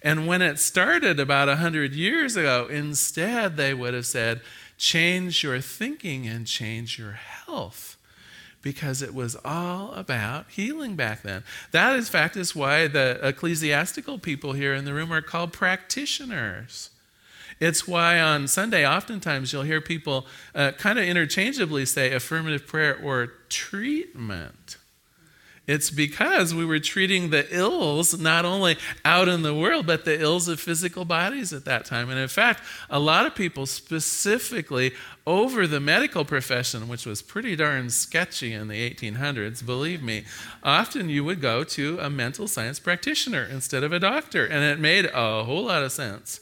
And 0.06 0.28
when 0.28 0.44
it 0.44 0.60
started 0.60 1.20
about 1.20 1.48
100 1.48 1.94
years 1.96 2.36
ago, 2.38 2.68
instead 2.70 3.58
they 3.58 3.74
would 3.74 3.96
have 3.96 4.06
said, 4.06 4.40
change 4.78 5.44
your 5.44 5.60
thinking 5.60 6.28
and 6.28 6.46
change 6.46 7.00
your 7.00 7.14
health. 7.14 7.98
because 8.62 9.04
it 9.04 9.14
was 9.14 9.38
all 9.46 9.92
about 9.94 10.48
healing 10.50 10.96
back 10.96 11.22
then. 11.22 11.44
That, 11.72 11.96
in 11.96 12.02
fact, 12.02 12.36
is 12.36 12.56
why 12.56 12.88
the 12.88 13.20
ecclesiastical 13.22 14.18
people 14.18 14.54
here 14.54 14.74
in 14.74 14.86
the 14.86 14.94
room 14.94 15.14
are 15.14 15.22
called 15.22 15.54
practitioners. 15.54 16.90
It's 17.60 17.88
why 17.88 18.20
on 18.20 18.48
Sunday, 18.48 18.84
oftentimes 18.88 19.54
you'll 19.54 19.62
hear 19.62 19.82
people 19.82 20.26
uh, 20.56 20.72
kind 20.72 20.98
of 20.98 21.06
interchangeably 21.06 21.86
say 21.86 22.12
affirmative 22.12 22.66
prayer 22.66 23.00
or 23.02 23.34
treatment. 23.50 24.78
It's 25.68 25.90
because 25.90 26.54
we 26.54 26.64
were 26.64 26.80
treating 26.80 27.32
the 27.32 27.48
ills 27.56 28.20
not 28.20 28.46
only 28.46 28.78
out 29.04 29.28
in 29.28 29.42
the 29.42 29.56
world, 29.56 29.88
but 29.88 30.06
the 30.06 30.22
ills 30.22 30.48
of 30.48 30.60
physical 30.60 31.06
bodies 31.06 31.54
at 31.54 31.66
that 31.66 31.86
time. 31.86 32.10
And 32.12 32.20
in 32.20 32.28
fact, 32.28 32.62
a 32.90 33.00
lot 33.00 33.26
of 33.26 33.34
people 33.34 33.66
specifically 33.66 34.94
over 35.26 35.66
the 35.66 35.80
medical 35.80 36.24
profession, 36.24 36.88
which 36.88 37.08
was 37.08 37.24
pretty 37.24 37.56
darn 37.56 37.90
sketchy 37.90 38.54
in 38.54 38.68
the 38.68 38.90
1800s, 38.90 39.66
believe 39.66 40.04
me, 40.04 40.26
often 40.64 41.10
you 41.10 41.24
would 41.24 41.42
go 41.42 41.64
to 41.64 41.98
a 42.00 42.12
mental 42.12 42.48
science 42.48 42.80
practitioner 42.80 43.44
instead 43.44 43.84
of 43.84 43.92
a 43.92 44.00
doctor. 44.00 44.46
And 44.46 44.64
it 44.64 44.80
made 44.80 45.06
a 45.06 45.44
whole 45.44 45.64
lot 45.64 45.84
of 45.84 45.92
sense 45.92 46.42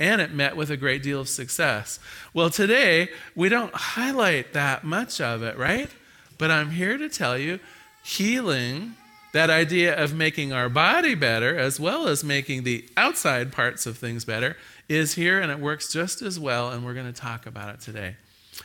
and 0.00 0.20
it 0.22 0.32
met 0.32 0.56
with 0.56 0.70
a 0.70 0.76
great 0.78 1.02
deal 1.02 1.20
of 1.20 1.28
success. 1.28 2.00
Well, 2.32 2.48
today, 2.48 3.10
we 3.36 3.50
don't 3.50 3.74
highlight 3.74 4.54
that 4.54 4.82
much 4.82 5.20
of 5.20 5.42
it, 5.42 5.58
right? 5.58 5.90
But 6.38 6.50
I'm 6.50 6.70
here 6.70 6.96
to 6.96 7.08
tell 7.10 7.36
you 7.36 7.60
healing, 8.02 8.94
that 9.32 9.50
idea 9.50 9.96
of 9.96 10.14
making 10.14 10.52
our 10.52 10.68
body 10.68 11.14
better 11.14 11.56
as 11.56 11.80
well 11.80 12.06
as 12.06 12.22
making 12.22 12.64
the 12.64 12.84
outside 12.96 13.52
parts 13.52 13.86
of 13.86 13.96
things 13.96 14.24
better, 14.24 14.56
is 14.88 15.14
here 15.14 15.40
and 15.40 15.50
it 15.50 15.58
works 15.58 15.92
just 15.92 16.22
as 16.22 16.38
well, 16.38 16.70
and 16.70 16.84
we're 16.84 16.94
going 16.94 17.10
to 17.10 17.18
talk 17.18 17.46
about 17.46 17.74
it 17.74 17.80
today. 17.80 18.16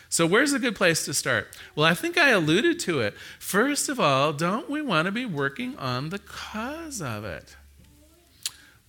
So, 0.09 0.25
where's 0.25 0.53
a 0.53 0.59
good 0.59 0.75
place 0.75 1.05
to 1.05 1.13
start? 1.13 1.47
Well, 1.75 1.85
I 1.85 1.93
think 1.93 2.17
I 2.17 2.29
alluded 2.29 2.79
to 2.81 2.99
it. 2.99 3.13
First 3.39 3.87
of 3.89 3.99
all, 3.99 4.33
don't 4.33 4.69
we 4.69 4.81
want 4.81 5.05
to 5.05 5.11
be 5.11 5.25
working 5.25 5.77
on 5.77 6.09
the 6.09 6.19
cause 6.19 7.01
of 7.01 7.23
it? 7.23 7.55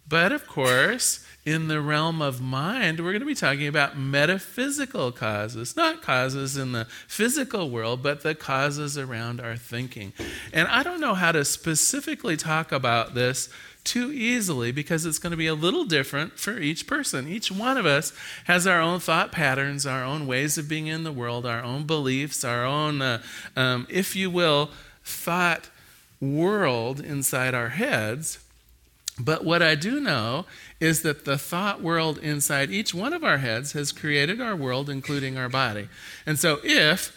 But 0.08 0.32
of 0.32 0.46
course, 0.46 1.24
in 1.48 1.68
the 1.68 1.80
realm 1.80 2.20
of 2.20 2.42
mind, 2.42 3.00
we're 3.00 3.12
going 3.12 3.20
to 3.20 3.26
be 3.26 3.34
talking 3.34 3.66
about 3.66 3.96
metaphysical 3.96 5.10
causes, 5.10 5.74
not 5.76 6.02
causes 6.02 6.58
in 6.58 6.72
the 6.72 6.84
physical 7.06 7.70
world, 7.70 8.02
but 8.02 8.22
the 8.22 8.34
causes 8.34 8.98
around 8.98 9.40
our 9.40 9.56
thinking. 9.56 10.12
And 10.52 10.68
I 10.68 10.82
don't 10.82 11.00
know 11.00 11.14
how 11.14 11.32
to 11.32 11.46
specifically 11.46 12.36
talk 12.36 12.70
about 12.70 13.14
this 13.14 13.48
too 13.82 14.12
easily 14.12 14.72
because 14.72 15.06
it's 15.06 15.18
going 15.18 15.30
to 15.30 15.38
be 15.38 15.46
a 15.46 15.54
little 15.54 15.86
different 15.86 16.38
for 16.38 16.58
each 16.58 16.86
person. 16.86 17.26
Each 17.26 17.50
one 17.50 17.78
of 17.78 17.86
us 17.86 18.12
has 18.44 18.66
our 18.66 18.82
own 18.82 19.00
thought 19.00 19.32
patterns, 19.32 19.86
our 19.86 20.04
own 20.04 20.26
ways 20.26 20.58
of 20.58 20.68
being 20.68 20.86
in 20.86 21.02
the 21.02 21.12
world, 21.12 21.46
our 21.46 21.62
own 21.62 21.84
beliefs, 21.84 22.44
our 22.44 22.66
own, 22.66 23.00
uh, 23.00 23.22
um, 23.56 23.86
if 23.88 24.14
you 24.14 24.28
will, 24.28 24.68
thought 25.02 25.70
world 26.20 27.00
inside 27.00 27.54
our 27.54 27.70
heads. 27.70 28.38
But 29.18 29.44
what 29.44 29.62
I 29.62 29.74
do 29.74 30.00
know 30.00 30.46
is 30.80 31.02
that 31.02 31.24
the 31.24 31.38
thought 31.38 31.82
world 31.82 32.18
inside 32.18 32.70
each 32.70 32.94
one 32.94 33.12
of 33.12 33.24
our 33.24 33.38
heads 33.38 33.72
has 33.72 33.90
created 33.90 34.40
our 34.40 34.54
world, 34.54 34.88
including 34.88 35.36
our 35.36 35.48
body. 35.48 35.88
And 36.24 36.38
so 36.38 36.60
if 36.62 37.16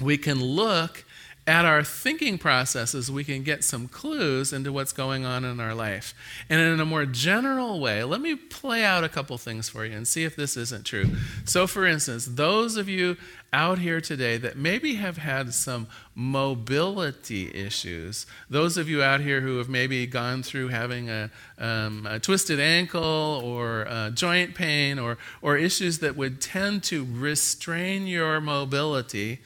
we 0.00 0.16
can 0.16 0.42
look 0.42 1.04
at 1.48 1.64
our 1.64 1.82
thinking 1.82 2.36
processes, 2.36 3.10
we 3.10 3.24
can 3.24 3.42
get 3.42 3.64
some 3.64 3.88
clues 3.88 4.52
into 4.52 4.70
what's 4.70 4.92
going 4.92 5.24
on 5.24 5.46
in 5.46 5.58
our 5.60 5.74
life. 5.74 6.14
And 6.50 6.60
in 6.60 6.78
a 6.78 6.84
more 6.84 7.06
general 7.06 7.80
way, 7.80 8.04
let 8.04 8.20
me 8.20 8.34
play 8.34 8.84
out 8.84 9.02
a 9.02 9.08
couple 9.08 9.38
things 9.38 9.66
for 9.66 9.86
you 9.86 9.96
and 9.96 10.06
see 10.06 10.24
if 10.24 10.36
this 10.36 10.58
isn't 10.58 10.84
true. 10.84 11.06
So, 11.46 11.66
for 11.66 11.86
instance, 11.86 12.26
those 12.26 12.76
of 12.76 12.86
you 12.86 13.16
out 13.50 13.78
here 13.78 13.98
today 13.98 14.36
that 14.36 14.58
maybe 14.58 14.96
have 14.96 15.16
had 15.16 15.54
some 15.54 15.86
mobility 16.14 17.50
issues, 17.54 18.26
those 18.50 18.76
of 18.76 18.86
you 18.90 19.02
out 19.02 19.22
here 19.22 19.40
who 19.40 19.56
have 19.56 19.70
maybe 19.70 20.06
gone 20.06 20.42
through 20.42 20.68
having 20.68 21.08
a, 21.08 21.30
um, 21.56 22.06
a 22.06 22.20
twisted 22.20 22.60
ankle 22.60 23.02
or 23.02 24.10
joint 24.12 24.54
pain 24.54 24.98
or, 24.98 25.16
or 25.40 25.56
issues 25.56 26.00
that 26.00 26.14
would 26.14 26.42
tend 26.42 26.82
to 26.82 27.06
restrain 27.10 28.06
your 28.06 28.38
mobility 28.38 29.40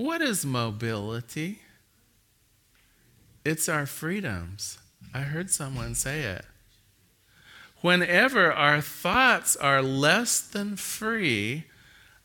what 0.00 0.22
is 0.22 0.46
mobility? 0.46 1.58
It's 3.44 3.68
our 3.68 3.84
freedoms. 3.84 4.78
I 5.12 5.20
heard 5.20 5.50
someone 5.50 5.94
say 5.94 6.22
it. 6.22 6.46
Whenever 7.82 8.50
our 8.50 8.80
thoughts 8.80 9.56
are 9.56 9.82
less 9.82 10.40
than 10.40 10.76
free, 10.76 11.64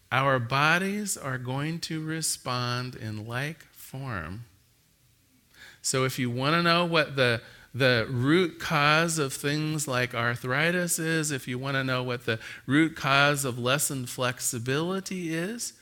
our 0.09 0.39
bodies 0.39 1.17
are 1.17 1.37
going 1.37 1.79
to 1.79 2.01
respond 2.01 2.95
in 2.95 3.27
like 3.27 3.65
form. 3.73 4.45
So, 5.81 6.05
if 6.05 6.17
you 6.17 6.29
want 6.29 6.53
to 6.55 6.63
know 6.63 6.85
what 6.85 7.17
the, 7.17 7.41
the 7.73 8.07
root 8.09 8.57
cause 8.57 9.19
of 9.19 9.33
things 9.33 9.85
like 9.85 10.15
arthritis 10.15 10.97
is, 10.97 11.29
if 11.29 11.45
you 11.45 11.59
want 11.59 11.75
to 11.75 11.83
know 11.83 12.03
what 12.03 12.25
the 12.25 12.39
root 12.65 12.95
cause 12.95 13.43
of 13.43 13.59
lessened 13.59 14.09
flexibility 14.09 15.35
is, 15.35 15.73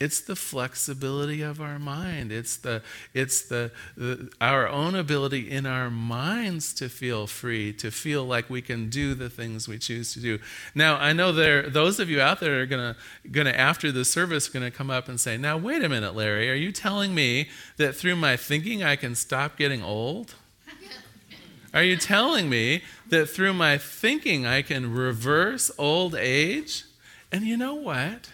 it's 0.00 0.22
the 0.22 0.34
flexibility 0.34 1.42
of 1.42 1.60
our 1.60 1.78
mind. 1.78 2.32
It's 2.32 2.56
the 2.56 2.82
it's 3.12 3.42
the, 3.42 3.70
the, 3.98 4.30
our 4.40 4.66
own 4.66 4.94
ability 4.94 5.50
in 5.50 5.66
our 5.66 5.90
minds 5.90 6.72
to 6.74 6.88
feel 6.88 7.26
free, 7.26 7.74
to 7.74 7.90
feel 7.90 8.24
like 8.24 8.48
we 8.48 8.62
can 8.62 8.88
do 8.88 9.14
the 9.14 9.28
things 9.28 9.68
we 9.68 9.78
choose 9.78 10.14
to 10.14 10.20
do. 10.20 10.38
Now, 10.74 10.96
I 10.96 11.12
know 11.12 11.32
there 11.32 11.68
those 11.68 12.00
of 12.00 12.08
you 12.08 12.18
out 12.18 12.40
there 12.40 12.62
are 12.62 12.66
gonna 12.66 12.96
gonna 13.30 13.50
after 13.50 13.92
the 13.92 14.06
service 14.06 14.48
gonna 14.48 14.70
come 14.70 14.90
up 14.90 15.06
and 15.06 15.20
say, 15.20 15.36
"Now, 15.36 15.58
wait 15.58 15.84
a 15.84 15.88
minute, 15.88 16.14
Larry. 16.14 16.50
Are 16.50 16.54
you 16.54 16.72
telling 16.72 17.14
me 17.14 17.50
that 17.76 17.94
through 17.94 18.16
my 18.16 18.38
thinking 18.38 18.82
I 18.82 18.96
can 18.96 19.14
stop 19.14 19.58
getting 19.58 19.82
old?" 19.82 20.34
Are 21.74 21.84
you 21.84 21.98
telling 21.98 22.48
me 22.48 22.82
that 23.08 23.28
through 23.28 23.52
my 23.52 23.76
thinking 23.76 24.46
I 24.46 24.62
can 24.62 24.94
reverse 24.94 25.70
old 25.76 26.14
age? 26.14 26.84
And 27.30 27.44
you 27.44 27.56
know 27.56 27.74
what? 27.74 28.30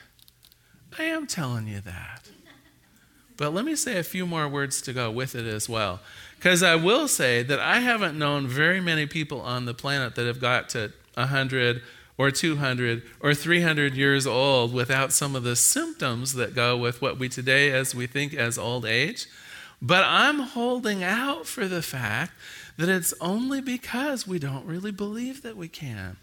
I 0.99 1.05
am 1.05 1.27
telling 1.27 1.67
you 1.67 1.81
that. 1.81 2.29
But 3.37 3.53
let 3.53 3.65
me 3.65 3.77
say 3.77 3.99
a 3.99 4.03
few 4.03 4.27
more 4.27 4.49
words 4.49 4.81
to 4.83 4.93
go 4.93 5.11
with 5.11 5.35
it 5.35 5.47
as 5.47 5.69
well. 5.69 6.01
Because 6.37 6.63
I 6.63 6.75
will 6.77 7.07
say 7.07 7.43
that 7.43 7.61
I 7.61 7.81
haven't 7.81 8.19
known 8.19 8.47
very 8.47 8.81
many 8.81 9.07
people 9.07 9.41
on 9.41 9.67
the 9.67 9.75
planet 9.75 10.15
that 10.15 10.27
have 10.27 10.41
got 10.41 10.69
to 10.71 10.93
100 11.15 11.83
or 12.19 12.31
200 12.31 13.03
or 13.21 13.35
300 13.35 13.95
years 13.95 14.27
old 14.27 14.73
without 14.73 15.13
some 15.13 15.37
of 15.37 15.43
the 15.43 15.57
symptoms 15.57 16.33
that 16.35 16.55
go 16.55 16.77
with 16.77 17.03
what 17.03 17.19
we 17.19 17.29
today 17.29 17.71
as 17.71 17.95
we 17.95 18.07
think 18.07 18.33
as 18.33 18.57
old 18.57 18.87
age. 18.87 19.27
But 19.83 20.05
I'm 20.07 20.41
holding 20.41 21.05
out 21.05 21.47
for 21.47 21.69
the 21.69 21.83
fact 21.83 22.33
that 22.79 22.89
it's 22.89 23.13
only 23.21 23.61
because 23.61 24.27
we 24.27 24.39
don't 24.39 24.67
really 24.67 24.93
believe 24.93 25.43
that 25.43 25.57
we 25.57 25.69
can. 25.69 26.17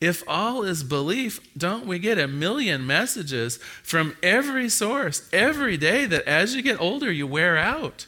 If 0.00 0.22
all 0.28 0.62
is 0.62 0.82
belief, 0.82 1.40
don't 1.56 1.86
we 1.86 1.98
get 1.98 2.18
a 2.18 2.28
million 2.28 2.86
messages 2.86 3.56
from 3.82 4.16
every 4.22 4.68
source 4.68 5.26
every 5.32 5.78
day 5.78 6.04
that 6.04 6.24
as 6.24 6.54
you 6.54 6.62
get 6.62 6.80
older, 6.80 7.10
you 7.10 7.26
wear 7.26 7.56
out? 7.56 8.06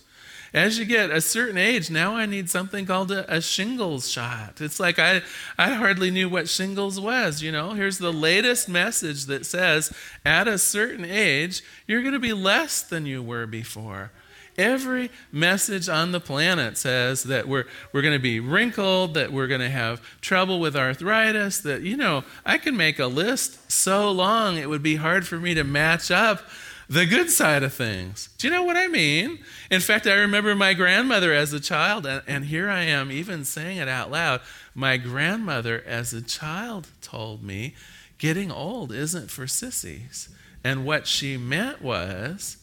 As 0.53 0.79
you 0.79 0.87
get 0.87 1.11
a 1.11 1.21
certain 1.21 1.59
age, 1.59 1.91
now 1.91 2.17
I 2.17 2.25
need 2.25 2.49
something 2.49 2.87
called 2.87 3.11
a, 3.11 3.35
a, 3.35 3.41
shingles 3.43 4.09
shot. 4.09 4.61
It's 4.63 4.81
like 4.81 4.99
I, 4.99 5.21
I 5.59 5.75
hardly 5.75 6.11
knew 6.11 6.29
what 6.29 6.49
shingles 6.49 6.99
was. 6.99 7.43
You 7.43 7.53
know, 7.53 7.73
here's 7.73 7.99
the 7.99 8.13
latest 8.13 8.67
message 8.69 9.27
that 9.27 9.45
says 9.45 9.93
at 10.25 10.49
a 10.49 10.57
certain 10.57 11.05
age, 11.05 11.63
you're 11.87 12.01
going 12.01 12.15
to 12.15 12.19
be 12.19 12.33
less 12.33 12.81
than 12.81 13.05
you 13.05 13.23
were 13.23 13.47
before. 13.47 14.11
Every 14.59 15.11
message 15.31 15.89
on 15.89 16.11
the 16.11 16.19
planet 16.19 16.77
says 16.77 17.23
that 17.23 17.47
we're, 17.47 17.65
we're 17.93 18.03
going 18.03 18.17
to 18.17 18.19
be 18.19 18.41
wrinkled, 18.41 19.15
that 19.15 19.33
we're 19.33 19.47
going 19.47 19.61
to 19.61 19.71
have 19.71 20.03
trouble 20.21 20.59
with 20.59 20.75
arthritis, 20.75 21.61
that, 21.61 21.83
you 21.83 21.97
know, 21.97 22.25
I 22.45 22.59
can 22.59 22.77
make 22.77 22.99
a 22.99 23.07
list 23.07 23.71
so 23.71 24.11
long 24.11 24.57
it 24.57 24.69
would 24.69 24.83
be 24.83 24.97
hard 24.97 25.29
for 25.29 25.37
me 25.37 25.55
to 25.55 25.63
match 25.63 26.11
up 26.11 26.43
the 26.89 27.07
good 27.07 27.31
side 27.31 27.63
of 27.63 27.73
things. 27.73 28.31
Do 28.39 28.49
you 28.49 28.53
know 28.53 28.65
what 28.65 28.77
I 28.77 28.89
mean? 28.89 29.39
In 29.71 29.81
fact, 29.81 30.09
I 30.09 30.15
remember 30.15 30.57
my 30.57 30.75
grandmother 30.75 31.33
as 31.33 31.53
a 31.53 31.61
child, 31.61 32.05
and, 32.05 32.23
and 32.27 32.47
here 32.47 32.69
I 32.69 32.83
am 32.83 33.13
even 33.13 33.45
saying 33.45 33.77
it 33.77 33.89
out 33.89 34.11
loud. 34.11 34.41
My 34.75 34.97
grandmother 34.97 35.85
as 35.87 36.13
a 36.13 36.23
child 36.23 36.89
told 37.01 37.45
me, 37.45 37.75
getting 38.19 38.51
old 38.51 38.91
isn't 38.91 39.31
for 39.31 39.47
sissies. 39.47 40.31
And 40.65 40.85
what 40.85 41.07
she 41.07 41.37
meant 41.37 41.81
was, 41.81 42.57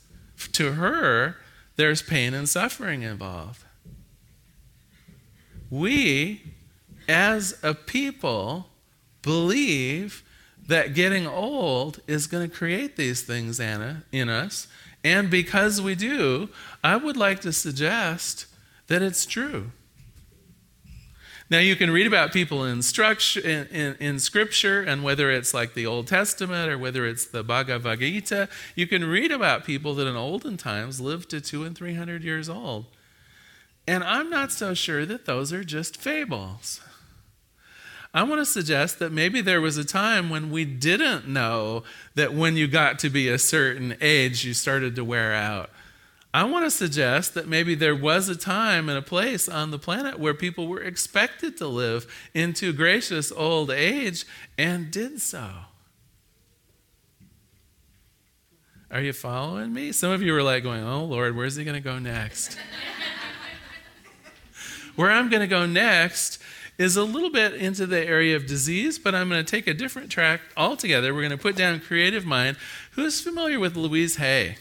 to 0.52 0.74
her, 0.74 1.38
there's 1.76 2.02
pain 2.02 2.34
and 2.34 2.48
suffering 2.48 3.02
involved. 3.02 3.64
We, 5.70 6.54
as 7.08 7.58
a 7.64 7.74
people, 7.74 8.68
believe 9.22 10.24
that 10.68 10.94
getting 10.94 11.28
old 11.28 12.00
is 12.08 12.28
going 12.28 12.50
to 12.50 12.56
create 12.56 12.96
these 12.96 13.22
things 13.22 13.60
Anna, 13.60 14.04
in 14.12 14.30
us. 14.30 14.68
And 15.04 15.30
because 15.30 15.82
we 15.82 15.96
do, 15.96 16.50
I 16.84 16.96
would 16.96 17.18
like 17.18 17.42
to 17.42 17.54
suggest 17.54 18.48
that 18.88 19.02
it's 19.02 19.26
true. 19.26 19.72
Now, 21.48 21.60
you 21.60 21.76
can 21.76 21.92
read 21.92 22.08
about 22.08 22.34
people 22.34 22.64
in, 22.64 22.82
in, 23.44 23.68
in, 23.68 23.96
in, 24.00 24.20
Scripture, 24.20 24.82
and 24.82 25.04
whether 25.04 25.30
it's 25.30 25.54
like 25.54 25.76
the 25.76 25.86
Old 25.86 26.08
Testament 26.08 26.72
or 26.72 26.78
whether 26.78 27.06
it's 27.06 27.26
the 27.26 27.44
Bhagavad 27.44 28.00
Gita, 28.00 28.50
you 28.74 28.88
can 28.88 29.06
read 29.06 29.32
about 29.32 29.64
people 29.64 29.94
that 29.96 30.08
in 30.08 30.16
olden 30.16 30.58
times 30.58 31.00
lived 31.00 31.30
to 31.30 31.42
two 31.42 31.64
and 31.64 31.78
three 31.78 31.94
hundred 31.94 32.24
years 32.24 32.50
old. 32.50 32.86
And 33.88 34.04
I'm 34.04 34.32
not 34.32 34.52
so 34.52 34.74
sure 34.74 35.06
that 35.06 35.26
those 35.26 35.54
are 35.54 35.64
just 35.64 35.98
fables. 35.98 36.82
I 38.12 38.24
want 38.24 38.42
to 38.42 38.46
suggest 38.46 38.98
that 39.00 39.12
maybe 39.12 39.42
there 39.42 39.62
was 39.62 39.78
a 39.78 39.84
time 39.84 40.30
when 40.30 40.50
we 40.50 40.66
didn't 40.66 41.28
know 41.28 41.84
that 42.16 42.34
when 42.34 42.56
you 42.56 42.68
got 42.68 42.98
to 43.00 43.10
be 43.10 43.28
a 43.28 43.38
certain 43.38 43.96
age, 44.02 44.46
you 44.46 44.54
started 44.54 44.96
to 44.96 45.04
wear 45.04 45.34
out. 45.34 45.70
I 46.36 46.44
want 46.44 46.66
to 46.66 46.70
suggest 46.70 47.34
that 47.36 47.48
maybe 47.48 47.76
there 47.76 47.96
was 47.96 48.28
a 48.28 48.36
time 48.36 48.90
and 48.90 48.98
a 48.98 49.02
place 49.02 49.48
on 49.48 49.72
the 49.72 49.80
planet 49.80 50.20
where 50.20 50.34
people 50.34 50.68
were 50.68 50.82
expected 50.82 51.56
to 51.60 51.68
live 51.70 52.14
into 52.34 52.74
gracious 52.74 53.32
old 53.32 53.72
age 53.72 54.26
and 54.58 54.92
did 54.92 55.22
so. 55.22 55.50
Are 58.92 59.00
you 59.00 59.14
following 59.14 59.72
me? 59.72 59.94
Some 59.94 60.12
of 60.12 60.22
you 60.22 60.34
were 60.34 60.44
like 60.44 60.64
going, 60.64 60.84
Oh 60.84 61.06
Lord, 61.06 61.38
where's 61.38 61.56
he 61.56 61.64
going 61.64 61.76
to 61.76 61.80
go 61.80 62.00
next? 62.00 62.58
Where 64.98 65.12
I'm 65.12 65.30
going 65.30 65.40
to 65.40 65.48
go 65.48 65.66
next 65.66 66.42
is 66.78 66.98
a 66.98 67.04
little 67.06 67.32
bit 67.32 67.54
into 67.54 67.86
the 67.86 68.06
area 68.06 68.36
of 68.36 68.46
disease, 68.46 69.00
but 69.00 69.16
I'm 69.16 69.30
going 69.30 69.42
to 69.42 69.50
take 69.50 69.68
a 69.68 69.74
different 69.74 70.12
track 70.12 70.42
altogether. 70.58 71.14
We're 71.14 71.22
going 71.22 71.32
to 71.32 71.38
put 71.38 71.56
down 71.56 71.80
Creative 71.80 72.26
Mind. 72.26 72.58
Who's 72.92 73.22
familiar 73.22 73.58
with 73.58 73.78
Louise 73.78 74.18
Hay? 74.18 74.58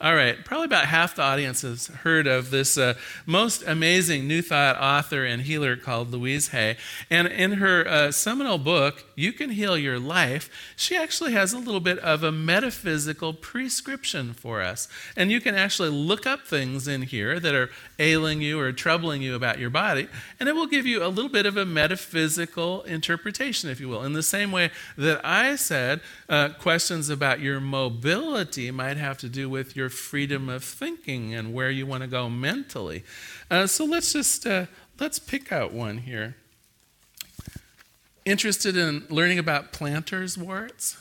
All 0.00 0.14
right, 0.14 0.44
probably 0.44 0.66
about 0.66 0.84
half 0.84 1.16
the 1.16 1.22
audience 1.22 1.62
has 1.62 1.88
heard 1.88 2.28
of 2.28 2.50
this 2.50 2.78
uh, 2.78 2.94
most 3.26 3.64
amazing 3.64 4.28
New 4.28 4.42
Thought 4.42 4.76
author 4.80 5.24
and 5.24 5.42
healer 5.42 5.74
called 5.74 6.12
Louise 6.12 6.50
Hay. 6.50 6.76
And 7.10 7.26
in 7.26 7.54
her 7.54 7.84
uh, 7.84 8.12
seminal 8.12 8.58
book, 8.58 9.04
You 9.16 9.32
Can 9.32 9.50
Heal 9.50 9.76
Your 9.76 9.98
Life, 9.98 10.50
she 10.76 10.96
actually 10.96 11.32
has 11.32 11.52
a 11.52 11.58
little 11.58 11.80
bit 11.80 11.98
of 11.98 12.22
a 12.22 12.30
metaphysical 12.30 13.34
prescription 13.34 14.34
for 14.34 14.62
us. 14.62 14.86
And 15.16 15.32
you 15.32 15.40
can 15.40 15.56
actually 15.56 15.88
look 15.88 16.28
up 16.28 16.46
things 16.46 16.86
in 16.86 17.02
here 17.02 17.40
that 17.40 17.56
are 17.56 17.70
ailing 17.98 18.40
you 18.40 18.60
or 18.60 18.70
troubling 18.70 19.20
you 19.20 19.34
about 19.34 19.58
your 19.58 19.70
body, 19.70 20.06
and 20.38 20.48
it 20.48 20.54
will 20.54 20.68
give 20.68 20.86
you 20.86 21.02
a 21.02 21.08
little 21.08 21.28
bit 21.28 21.44
of 21.44 21.56
a 21.56 21.66
metaphysical 21.66 22.82
interpretation, 22.82 23.68
if 23.68 23.80
you 23.80 23.88
will. 23.88 24.04
In 24.04 24.12
the 24.12 24.22
same 24.22 24.52
way 24.52 24.70
that 24.96 25.20
I 25.24 25.56
said, 25.56 26.02
uh, 26.28 26.50
questions 26.50 27.10
about 27.10 27.40
your 27.40 27.58
mobility 27.58 28.70
might 28.70 28.96
have 28.96 29.18
to 29.18 29.28
do 29.28 29.50
with 29.50 29.74
your 29.74 29.87
your 29.88 29.92
freedom 29.94 30.50
of 30.50 30.62
thinking 30.62 31.32
and 31.32 31.54
where 31.54 31.70
you 31.70 31.86
want 31.86 32.02
to 32.02 32.06
go 32.06 32.28
mentally. 32.28 33.02
Uh, 33.50 33.66
so 33.66 33.86
let's 33.86 34.12
just 34.12 34.46
uh, 34.46 34.66
let's 35.00 35.18
pick 35.18 35.50
out 35.50 35.72
one 35.72 35.96
here. 35.96 36.36
Interested 38.26 38.76
in 38.76 39.06
learning 39.08 39.38
about 39.38 39.72
planter's 39.72 40.36
warts? 40.36 40.98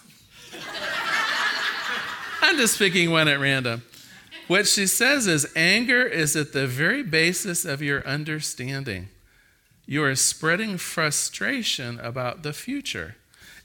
I'm 2.41 2.56
just 2.56 2.79
picking 2.79 3.12
one 3.12 3.27
at 3.27 3.41
random. 3.41 3.84
What 4.48 4.67
she 4.67 4.88
says 4.88 5.27
is 5.27 5.51
anger 5.53 6.03
is 6.03 6.38
at 6.38 6.53
the 6.53 6.65
very 6.65 7.03
basis 7.03 7.65
of 7.65 7.82
your 7.82 8.08
understanding. 8.08 9.10
You 9.86 10.01
are 10.06 10.15
spreading 10.15 10.77
frustration 10.77 12.00
about 12.00 12.44
the 12.44 12.53
future. 12.53 13.17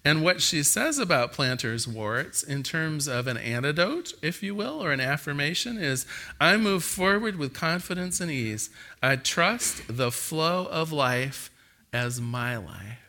And 0.05 0.25
what 0.25 0.41
she 0.41 0.65
says 0.65 0.99
about 0.99 1.33
planter's 1.33 1.87
warts, 1.87 2.43
in 2.43 2.63
terms 2.65 3.07
of 3.07 3.29
an 3.29 3.37
antidote, 3.37 4.15
if 4.21 4.43
you 4.43 4.55
will, 4.55 4.83
or 4.83 4.91
an 4.91 5.01
affirmation, 5.01 5.79
is 5.79 6.07
I 6.41 6.57
move 6.57 6.83
forward 6.83 7.37
with 7.37 7.55
confidence 7.55 8.21
and 8.21 8.31
ease. 8.31 8.69
I 9.01 9.17
trust 9.17 9.83
the 9.89 10.11
flow 10.11 10.67
of 10.67 10.91
life 10.91 11.51
as 11.93 12.21
my 12.21 12.57
life. 12.57 13.02